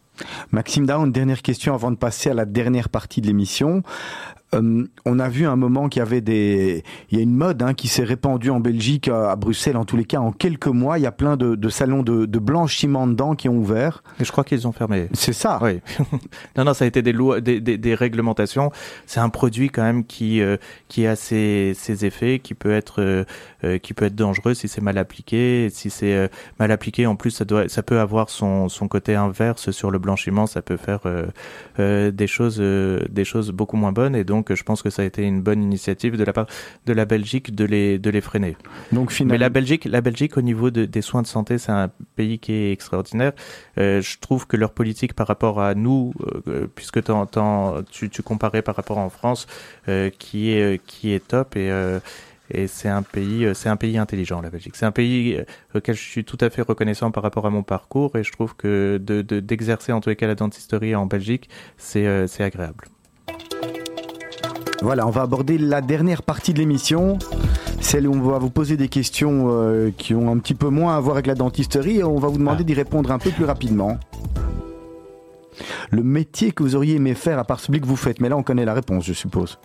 [0.51, 3.83] Maxime Down, dernière question avant de passer à la dernière partie de l'émission.
[4.53, 7.61] Euh, on a vu un moment qu'il y avait des, il y a une mode
[7.61, 10.99] hein, qui s'est répandue en Belgique, à Bruxelles en tous les cas, en quelques mois,
[10.99, 14.03] il y a plein de, salons de, blanchiment de dents qui ont ouvert.
[14.19, 15.07] Et je crois qu'ils ont fermé.
[15.13, 15.59] C'est ça.
[15.61, 15.79] Oui.
[16.57, 18.71] non, non, ça a été des lois, des, des, réglementations.
[19.05, 23.25] C'est un produit quand même qui euh, qui a ses, ses effets, qui peut être
[23.63, 25.69] euh, qui peut être dangereux si c'est mal appliqué.
[25.69, 26.29] Si c'est
[26.59, 29.99] mal appliqué, en plus, ça doit, ça peut avoir son son côté inverse sur le
[29.99, 30.47] blanchiment.
[30.47, 31.01] Ça peut faire
[31.77, 35.05] des choses des choses beaucoup moins bonnes et donc donc je pense que ça a
[35.05, 36.47] été une bonne initiative de la part
[36.87, 38.57] de la Belgique de les, de les freiner.
[38.91, 39.33] Donc finalement...
[39.33, 42.53] Mais la Belgique, la Belgique au niveau des soins de santé, c'est un pays qui
[42.53, 43.33] est extraordinaire.
[43.77, 46.13] Euh, je trouve que leur politique par rapport à nous,
[46.47, 47.01] euh, puisque
[47.91, 49.45] tu, tu comparais par rapport en France,
[49.87, 51.69] euh, qui est qui est top et
[52.53, 55.39] et c'est un pays c'est un pays intelligent la Belgique c'est un pays
[55.73, 58.55] auquel je suis tout à fait reconnaissant par rapport à mon parcours et je trouve
[58.55, 62.87] que de d'exercer en tous les cas la dentisterie en Belgique c'est c'est agréable
[64.81, 67.19] voilà, on va aborder la dernière partie de l'émission,
[67.79, 70.97] celle où on va vous poser des questions euh, qui ont un petit peu moins
[70.97, 72.63] à voir avec la dentisterie et on va vous demander ah.
[72.63, 73.99] d'y répondre un peu plus rapidement.
[75.91, 78.37] Le métier que vous auriez aimé faire à part celui que vous faites, mais là
[78.37, 79.59] on connaît la réponse, je suppose.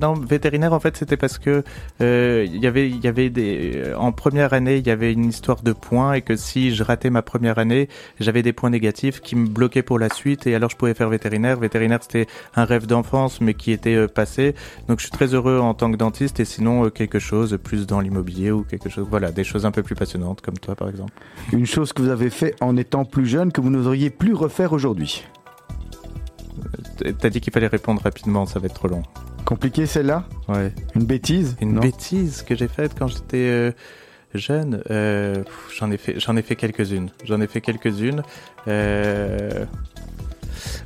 [0.00, 1.62] Non, vétérinaire en fait c'était parce que
[2.00, 5.12] euh, il y avait il y avait des euh, en première année il y avait
[5.12, 7.88] une histoire de points et que si je ratais ma première année
[8.20, 11.08] j'avais des points négatifs qui me bloquaient pour la suite et alors je pouvais faire
[11.08, 11.58] vétérinaire.
[11.58, 12.26] Vétérinaire c'était
[12.56, 14.54] un rêve d'enfance mais qui était euh, passé
[14.88, 17.86] donc je suis très heureux en tant que dentiste et sinon euh, quelque chose plus
[17.86, 20.88] dans l'immobilier ou quelque chose voilà des choses un peu plus passionnantes comme toi par
[20.88, 21.12] exemple.
[21.52, 24.72] Une chose que vous avez fait en étant plus jeune que vous n'oseriez plus refaire
[24.72, 25.24] aujourd'hui.
[27.18, 29.02] T'as dit qu'il fallait répondre rapidement, ça va être trop long.
[29.44, 30.72] Compliqué celle-là Ouais.
[30.94, 33.72] Une bêtise Une bêtise que j'ai faite quand j'étais euh,
[34.34, 34.82] jeune.
[34.90, 35.42] Euh,
[35.76, 37.10] j'en ai fait, j'en ai fait quelques-unes.
[37.24, 38.22] J'en ai fait quelques-unes.
[38.66, 39.64] Euh,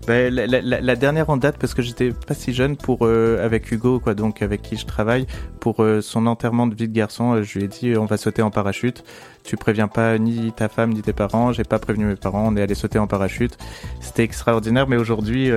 [0.07, 3.45] ben, la, la, la, dernière en date, parce que j'étais pas si jeune pour euh,
[3.45, 5.27] avec Hugo, quoi, donc avec qui je travaille,
[5.61, 8.17] pour euh, son enterrement de vie de garçon, euh, je lui ai dit on va
[8.17, 9.05] sauter en parachute.
[9.45, 11.53] Tu préviens pas ni ta femme ni tes parents.
[11.53, 12.47] J'ai pas prévenu mes parents.
[12.47, 13.59] On est allé sauter en parachute.
[14.01, 15.51] C'était extraordinaire, mais aujourd'hui,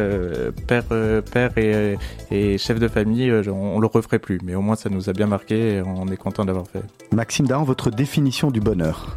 [0.66, 0.86] père,
[1.32, 1.96] père et,
[2.32, 4.40] et, chef de famille, on, le referait plus.
[4.44, 5.76] Mais au moins, ça nous a bien marqué.
[5.76, 6.82] Et on est content d'avoir fait.
[7.14, 9.16] Maxime Dahan, votre définition du bonheur?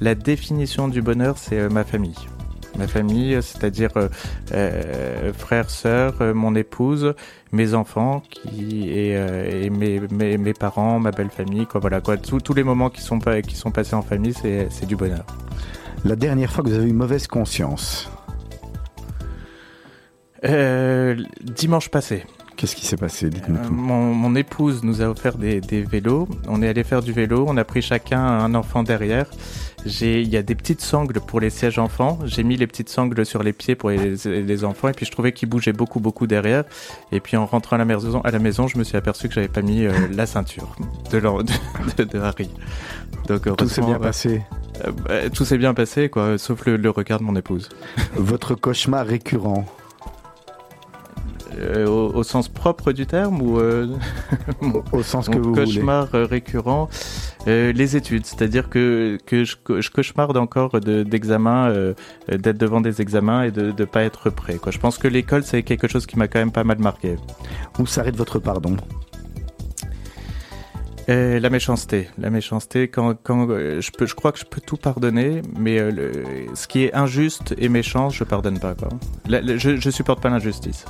[0.00, 2.16] La définition du bonheur, c'est ma famille
[2.76, 4.08] ma famille, c'est-à-dire euh,
[4.52, 7.14] euh, frères, sœurs, euh, mon épouse,
[7.52, 11.80] mes enfants qui et, mes, mes, mes, parents, ma belle famille, quoi.
[11.80, 12.16] Voilà quoi.
[12.16, 15.24] Tous, les moments qui sont qui sont passés en famille, c'est du bonheur.
[16.04, 18.10] La dernière fois que vous avez eu mauvaise conscience
[20.42, 22.24] Dimanche passé.
[22.56, 23.30] Qu'est-ce qui s'est passé
[23.70, 26.28] mon, mon, épouse nous a offert des, des, vélos.
[26.46, 27.46] On est allé faire du vélo.
[27.48, 29.26] On a pris chacun un enfant derrière.
[29.86, 32.18] Il y a des petites sangles pour les sièges enfants.
[32.24, 35.10] J'ai mis les petites sangles sur les pieds pour les, les enfants et puis je
[35.10, 36.64] trouvais qu'ils bougeaient beaucoup beaucoup derrière.
[37.12, 39.34] Et puis en rentrant à la maison, à la maison, je me suis aperçu que
[39.34, 40.74] j'avais pas mis euh, la ceinture
[41.10, 42.50] de, de, de, Harry.
[43.28, 44.42] Donc tout s'est bien passé.
[44.84, 47.68] Euh, bah, tout s'est bien passé quoi, sauf le, le regard de mon épouse.
[48.14, 49.66] Votre cauchemar récurrent.
[51.58, 53.86] Euh, au, sens propre du terme ou euh,
[54.92, 56.88] au sens que vous cauchemar récurrent?
[57.46, 61.72] Les études c'est-à-dire que que je, je cauchemarde encore d'examens
[62.28, 65.44] d'être devant des examens et de ne pas être prêt quoi je pense que l'école
[65.44, 67.16] c'est quelque chose qui m'a quand même pas mal marqué
[67.78, 68.76] où s'arrête votre pardon?
[71.10, 72.88] Euh, la méchanceté, la méchanceté.
[72.88, 76.12] Quand, quand euh, je peux, je crois que je peux tout pardonner, mais euh, le,
[76.54, 78.74] ce qui est injuste et méchant, je pardonne pas.
[78.74, 78.88] Quoi.
[79.28, 80.86] La- la- je, je supporte pas l'injustice.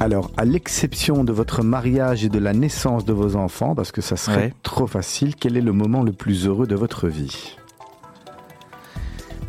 [0.00, 4.00] Alors, à l'exception de votre mariage et de la naissance de vos enfants, parce que
[4.00, 4.54] ça serait Ouais.
[4.62, 7.56] trop facile, quel est le moment le plus heureux de votre vie?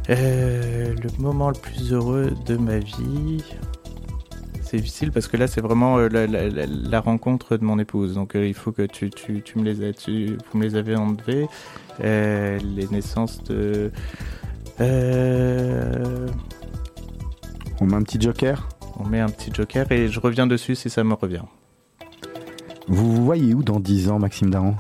[0.10, 3.43] Euh, le moment le plus heureux de ma vie.
[4.64, 7.78] C'est difficile parce que là, c'est vraiment euh, la, la- la- la rencontre de mon
[7.78, 8.16] épouse.
[8.16, 10.76] Donc, euh, il faut que tu, tu, tu me les as, tu, vous me les
[10.76, 11.47] avez enlevés.
[12.04, 13.91] Euh, les naissances de.
[14.82, 16.28] Euh,
[17.82, 18.68] On met un petit joker?
[19.00, 21.43] On met un petit joker et je reviens dessus si ça me revient.
[22.88, 24.76] Vous vous voyez où dans 10 ans, Maxime Daron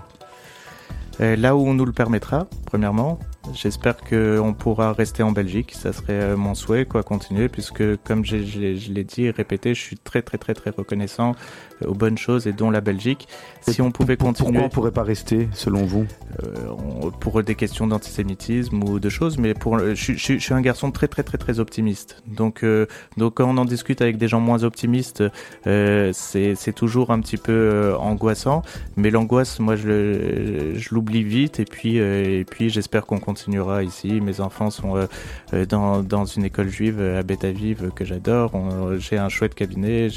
[1.21, 3.19] Euh, là où on nous le permettra, premièrement.
[3.53, 5.73] J'espère qu'on pourra rester en Belgique.
[5.73, 9.81] Ça serait euh, mon souhait, quoi, continuer, puisque comme je l'ai dit et répété, je
[9.81, 11.35] suis très, très, très, très reconnaissant
[11.81, 13.27] euh, aux bonnes choses et dont la Belgique.
[13.61, 16.05] Si on pouvait continuer Pourquoi on pourrait pas rester, selon vous?
[16.43, 16.67] Euh,
[17.01, 20.91] on- pour des questions d'antisémitisme ou de choses, mais pour, je, suis- je un garçon
[20.91, 22.21] très, très, très, très optimiste.
[22.27, 22.85] Donc, euh,
[23.17, 25.23] donc quand on en discute avec des gens moins optimistes,
[25.67, 28.61] euh, c'est toujours un petit peu angoissant.
[28.95, 31.59] Mais l'angoisse, moi, je, l'oublie vite.
[31.59, 34.19] Et puis, et puis j'espère qu'on continuera ici.
[34.21, 35.05] Mes enfants sont euh,
[35.53, 38.51] euh, dans, dans une école juive à Betaviv euh, que j'adore.
[38.97, 40.09] J'ai un chouette cabinet.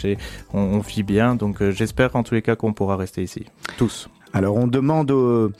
[0.52, 1.36] On, vit bien.
[1.36, 3.46] Donc, euh, j'espère en tous les cas qu'on pourra rester ici.
[3.78, 4.08] Tous.
[4.32, 5.52] Alors, on demande aux,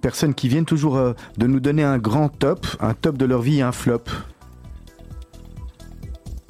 [0.00, 0.98] personnes qui viennent toujours
[1.38, 4.02] de nous donner un grand top, un top de leur vie et un flop.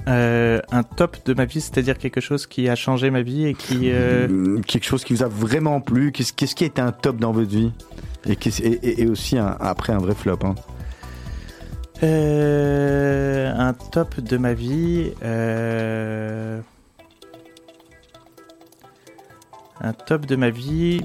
[0.06, 3.54] Euh, un top de ma vie, c'est-à-dire quelque chose qui a changé ma vie et
[3.54, 3.90] qui...
[3.90, 7.16] euh, Mm, Quelque chose qui vous a vraiment plu Qu'est-ce qui a été un top
[7.16, 7.72] dans votre vie
[8.26, 10.54] et aussi un- après un vrai flop hein.
[12.02, 15.12] euh, un top de ma vie...
[19.80, 21.00] un top de ma vie,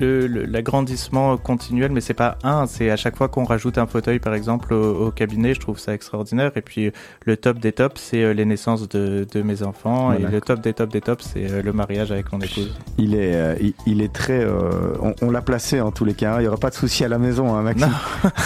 [0.00, 4.34] l'agrandissement continuel, mais c'est pas un, c'est à chaque fois qu'on rajoute un fauteuil par
[4.34, 6.52] exemple au, au cabinet, je trouve ça extraordinaire.
[6.56, 6.90] Et puis
[7.26, 10.28] le top des tops, c'est euh, les naissances de, de mes enfants, Voilà.
[10.28, 12.74] et le top des tops des tops, c'est euh, le mariage avec mon épouse.
[12.98, 14.40] il, est, euh, il, il est très...
[14.42, 14.70] euh,
[15.02, 17.08] on on l'a placé en tous les cas, il n'y aura pas de souci à
[17.08, 17.90] la maison, hein, Maxime.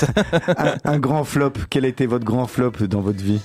[0.59, 3.41] un, un grand flop, quel a été votre grand flop dans votre vie?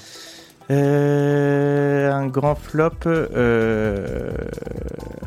[0.72, 2.92] Euh, un grand flop.
[3.08, 4.32] euh,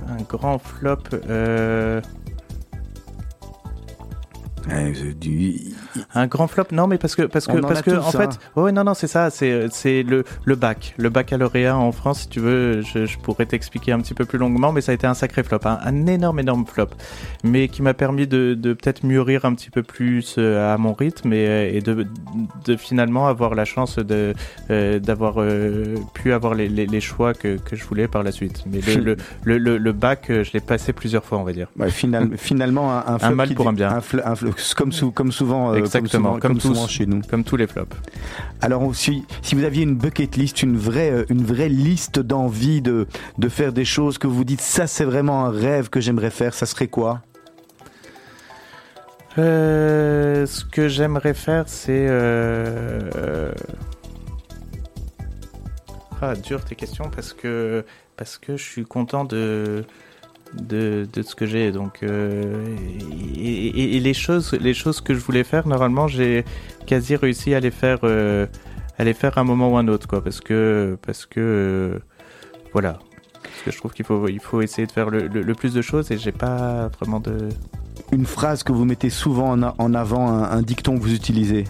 [0.09, 0.99] un grand flop.
[1.29, 2.01] euh,
[5.19, 5.61] du-
[6.15, 6.65] un grand flop.
[6.73, 8.11] Non, mais parce que parce que On en parce a que tous, en hein.
[8.13, 9.31] fait, ouais, non, non, c'est ça.
[9.31, 12.21] C'est c'est le le bac, le baccalauréat en France.
[12.23, 14.95] Si tu veux, je, je pourrais t'expliquer un petit peu plus longuement, mais ça a
[14.95, 16.89] été un sacré flop, hein, un énorme énorme flop,
[17.45, 20.93] mais qui m'a permis de de peut-être mûrir un petit peu plus euh, à mon
[20.95, 22.07] rythme et, euh, et de
[22.65, 24.35] de finalement avoir la chance de
[24.71, 28.33] euh, d'avoir euh, pu avoir les, les, les choix que que je voulais par la
[28.33, 28.65] suite.
[28.71, 31.69] Mais le le le, le, le bac, je l'ai passé plusieurs fois, on va dire.
[31.79, 34.01] Ouais, final- finalement, un, un flop mal qui pour dit- un bien.
[34.25, 36.69] un flop, comme, sou- comme souvent, euh, Exactement, comme souvent, comme comme tous.
[36.69, 37.21] souvent chez nous.
[37.29, 37.97] Comme tous les flops.
[38.61, 42.83] Alors, si, si vous aviez une bucket list, une vraie, euh, une vraie liste d'envie
[42.83, 43.07] de,
[43.39, 46.55] de faire des choses que vous dites, ça c'est vraiment un rêve que j'aimerais faire,
[46.55, 47.23] ça serait quoi?
[49.39, 52.07] Euh, ce que j'aimerais faire, c'est.
[52.09, 53.01] Euh...
[53.17, 53.53] euh,
[56.25, 57.85] Ah, dur tes questions parce que
[58.17, 59.85] parce que je suis content de
[60.55, 61.73] de, de ce que j'ai.
[61.73, 62.77] Donc euh,
[63.37, 66.45] et, les choses les choses que je voulais faire, normalement, j'ai
[66.87, 68.47] quasi réussi à les faire euh,
[68.99, 70.23] à les faire un moment ou un autre, quoi.
[70.23, 71.99] Parce que parce que euh,
[72.73, 72.99] voilà.
[73.43, 75.83] Parce que je trouve qu'il faut il faut essayer de faire le, le- plus de
[75.83, 77.49] choses et j'ai pas vraiment de
[78.13, 81.65] Une phrase que vous mettez souvent en, en avant, un dicton que vous utilisez?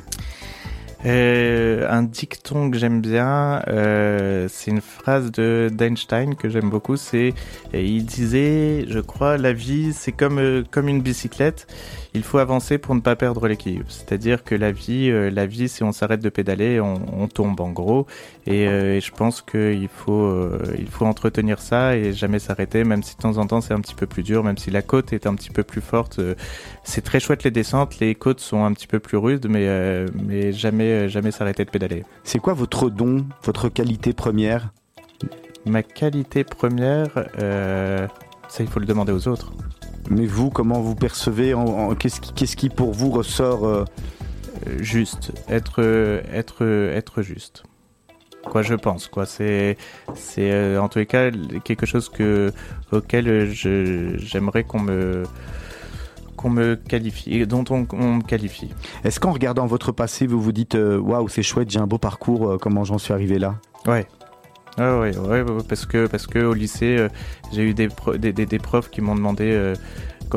[1.05, 6.97] Euh, un dicton que j'aime bien, euh, c'est une phrase de d'Einstein que j'aime beaucoup.
[6.97, 7.35] C'est,
[7.73, 11.67] et il disait, je crois, la vie c'est comme euh, comme une bicyclette.
[12.15, 13.87] Il faut avancer pour ne pas perdre l'équilibre.
[13.89, 17.71] C'est-à-dire que la vie, euh, la vie, si on s'arrête de pédaler, on tombe en
[17.71, 18.07] gros.
[18.49, 22.83] Et, euh, et je pense qu'il faut euh, il faut entretenir ça et jamais s'arrêter,
[22.83, 24.83] même si de temps en temps c'est un petit peu plus dur, même si la
[24.83, 26.19] côte est un petit peu plus forte.
[26.19, 26.35] euh,
[26.83, 29.69] c'est très chouette les descentes, les côtes sont un petit peu plus rudes, mais
[30.25, 32.05] mais jamais jamais s'arrêter de pédaler.
[32.25, 34.73] C'est quoi votre don, votre qualité première?
[35.65, 39.53] Ma qualité première, ça il faut le demander aux autres.
[40.11, 43.85] Mais vous, comment vous percevez en- en- Qu'est-ce qui, qu'est-ce qui pour vous ressort
[44.81, 45.81] juste, être
[46.33, 47.63] être être juste.
[48.45, 49.09] Quoi, je pense.
[49.09, 49.77] Quoi, c'est
[50.15, 51.31] c'est euh, en tous les cas
[51.65, 52.53] quelque chose que
[52.91, 55.23] auquel je j'aimerais qu'on me
[56.37, 58.71] qu'on me qualifie, dont on, on me qualifie.
[59.05, 61.99] Est-ce qu'en regardant votre passé, vous vous dites euh, waouh, c'est chouette, j'ai un beau
[61.99, 63.55] parcours, euh, comment j'en suis arrivé là?
[63.87, 64.07] Ouais.
[64.79, 67.09] Ouais, ouais, ouais, ouais, parce que parce que au lycée, euh,
[67.53, 69.75] j'ai eu des, pro- des, des, des profs qui m'ont demandé euh,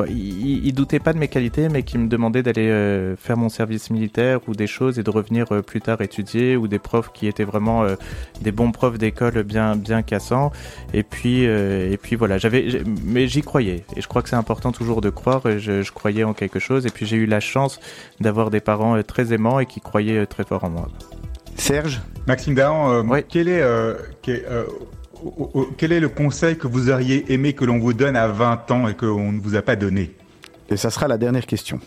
[0.08, 3.48] il, il, doutait pas de mes qualités, mais qui me demandait d'aller euh, faire mon
[3.48, 7.12] service militaire ou des choses et de revenir euh, plus tard étudier, ou des profs
[7.12, 7.96] qui étaient vraiment euh,
[8.40, 10.52] des bons profs d'école bien bien cassants.
[10.92, 13.84] Et puis et puis voilà, j'avais, mais j'y croyais.
[13.96, 15.42] Et je crois que c'est important toujours de croire.
[15.58, 16.86] Je, je, croyais en quelque chose.
[16.86, 17.80] Et puis j'ai eu la chance
[18.20, 20.88] d'avoir des parents très aimants et qui croyaient très fort en moi.
[21.56, 23.24] Serge, Maxime Dahan, oui.
[23.28, 23.64] quel est,
[24.22, 24.44] quel,
[25.76, 28.88] quel est le conseil que vous auriez aimé que l'on vous donne à 20 ans
[28.88, 30.14] et qu'on ne vous a pas donné?
[30.68, 31.80] Et ça sera la dernière question.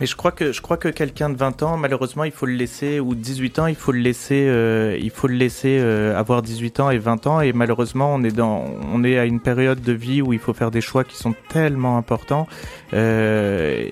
[0.00, 2.54] Mais je crois que je crois que quelqu'un de 20 ans, malheureusement, il faut le
[2.54, 6.40] laisser ou 18 ans, il faut le laisser, euh, il faut le laisser euh, avoir
[6.40, 7.42] 18 ans et 20 ans.
[7.42, 10.54] Et malheureusement, on est dans, on est à une période de vie où il faut
[10.54, 12.48] faire des choix qui sont tellement importants.
[12.94, 13.84] Euh,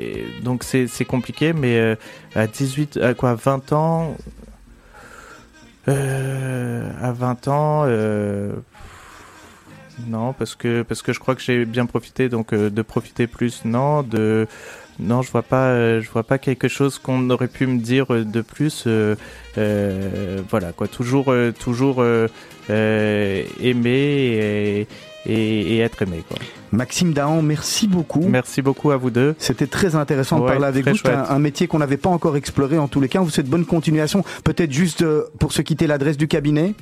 [0.43, 1.95] donc c'est compliqué, mais euh,
[2.35, 4.17] à 18, à quoi, 20 ans,
[5.89, 8.53] euh, à 20 ans, euh,
[10.07, 13.27] non, parce que parce que je crois que j'ai bien profité, donc euh, de profiter
[13.27, 14.47] plus, non, de
[14.99, 18.41] non, je vois pas, je vois pas quelque chose qu'on aurait pu me dire de
[18.41, 18.87] plus.
[19.57, 22.05] voilà, quoi, toujours, toujours
[22.69, 24.89] aimer et,
[25.29, 26.25] et, et, être aimé.
[26.29, 26.39] Quoi.
[26.73, 28.27] Maxime Dahan, merci beaucoup.
[28.29, 29.35] Merci beaucoup à vous deux.
[29.39, 30.97] C'était très intéressant ouais, de parler avec vous.
[30.97, 33.21] C'est un, un, métier qu'on n'avait pas encore exploré en tous les cas.
[33.21, 34.25] On vous souhaite bonne continuation.
[34.45, 36.75] Peut-être juste euh, pour se quitter l'adresse du cabinet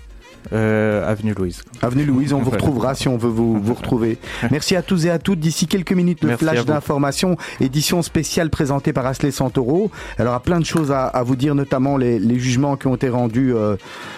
[0.53, 1.63] euh, Avenue Louise.
[1.83, 4.19] Avenue Louise, on vous retrouvera si on veut vous, vous retrouver.
[4.51, 5.41] Merci à tous et à toutes.
[5.41, 9.91] D'ici quelques minutes, le Merci flash d'information, édition spéciale présentée par Asley Santoro.
[10.19, 12.95] Elle aura plein de choses à, à vous dire, notamment les, les, jugements qui ont
[12.95, 13.77] été rendus euh,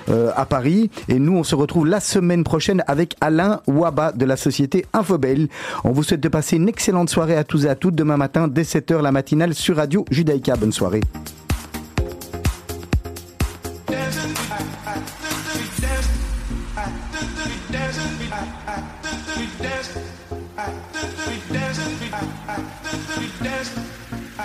[0.09, 0.91] euh, à Paris.
[1.09, 5.49] Et nous, on se retrouve la semaine prochaine avec Alain Waba de la société Infobel.
[5.85, 7.95] On vous souhaite de passer une excellente soirée à tous et à toutes.
[7.95, 10.57] Demain matin, dès 7h, la matinale sur Radio Judaïka.
[10.57, 11.01] Bonne soirée.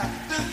[0.03, 0.52] Les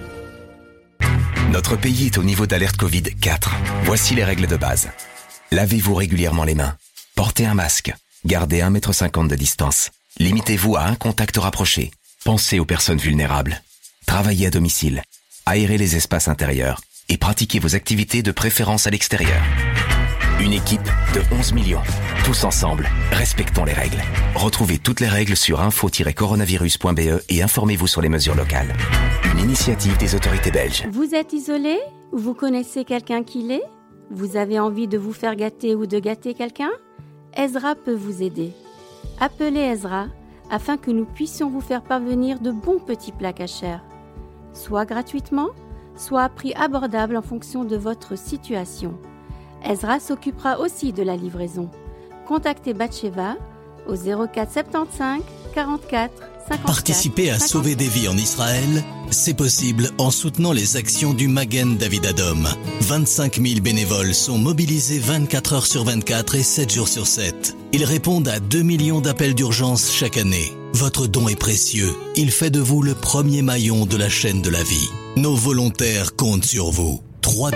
[1.51, 3.55] Notre pays est au niveau d'alerte Covid 4.
[3.83, 4.89] Voici les règles de base.
[5.51, 6.77] Lavez-vous régulièrement les mains.
[7.13, 7.93] Portez un masque.
[8.25, 9.89] Gardez 1,50 m de distance.
[10.17, 11.91] Limitez-vous à un contact rapproché.
[12.23, 13.61] Pensez aux personnes vulnérables.
[14.05, 15.03] Travaillez à domicile.
[15.45, 16.79] Aérez les espaces intérieurs.
[17.09, 19.41] Et pratiquez vos activités de préférence à l'extérieur.
[20.41, 20.81] Une équipe
[21.13, 21.83] de 11 millions.
[22.25, 24.01] Tous ensemble, respectons les règles.
[24.33, 28.73] Retrouvez toutes les règles sur info-coronavirus.be et informez-vous sur les mesures locales.
[29.31, 30.87] Une initiative des autorités belges.
[30.91, 31.77] Vous êtes isolé?
[32.11, 33.61] Vous connaissez quelqu'un qui l'est?
[34.09, 36.71] Vous avez envie de vous faire gâter ou de gâter quelqu'un?
[37.37, 38.51] Ezra peut vous aider.
[39.19, 40.07] Appelez Ezra
[40.49, 43.77] afin que nous puissions vous faire parvenir de bons petits plats cachers,
[44.53, 45.49] soit gratuitement,
[45.95, 48.97] soit à prix abordable en fonction de votre situation.
[49.67, 51.69] Ezra s'occupera aussi de la livraison.
[52.27, 53.35] Contactez Batcheva
[53.87, 55.21] au 04 75
[55.53, 56.11] 44
[56.47, 57.49] 54 Participer à 54.
[57.49, 62.47] sauver des vies en Israël, c'est possible en soutenant les actions du Magen David Adom.
[62.81, 67.55] 25 000 bénévoles sont mobilisés 24 heures sur 24 et 7 jours sur 7.
[67.73, 70.51] Ils répondent à 2 millions d'appels d'urgence chaque année.
[70.73, 71.93] Votre don est précieux.
[72.15, 74.89] Il fait de vous le premier maillon de la chaîne de la vie.
[75.17, 77.01] Nos volontaires comptent sur vous.
[77.21, 77.51] 3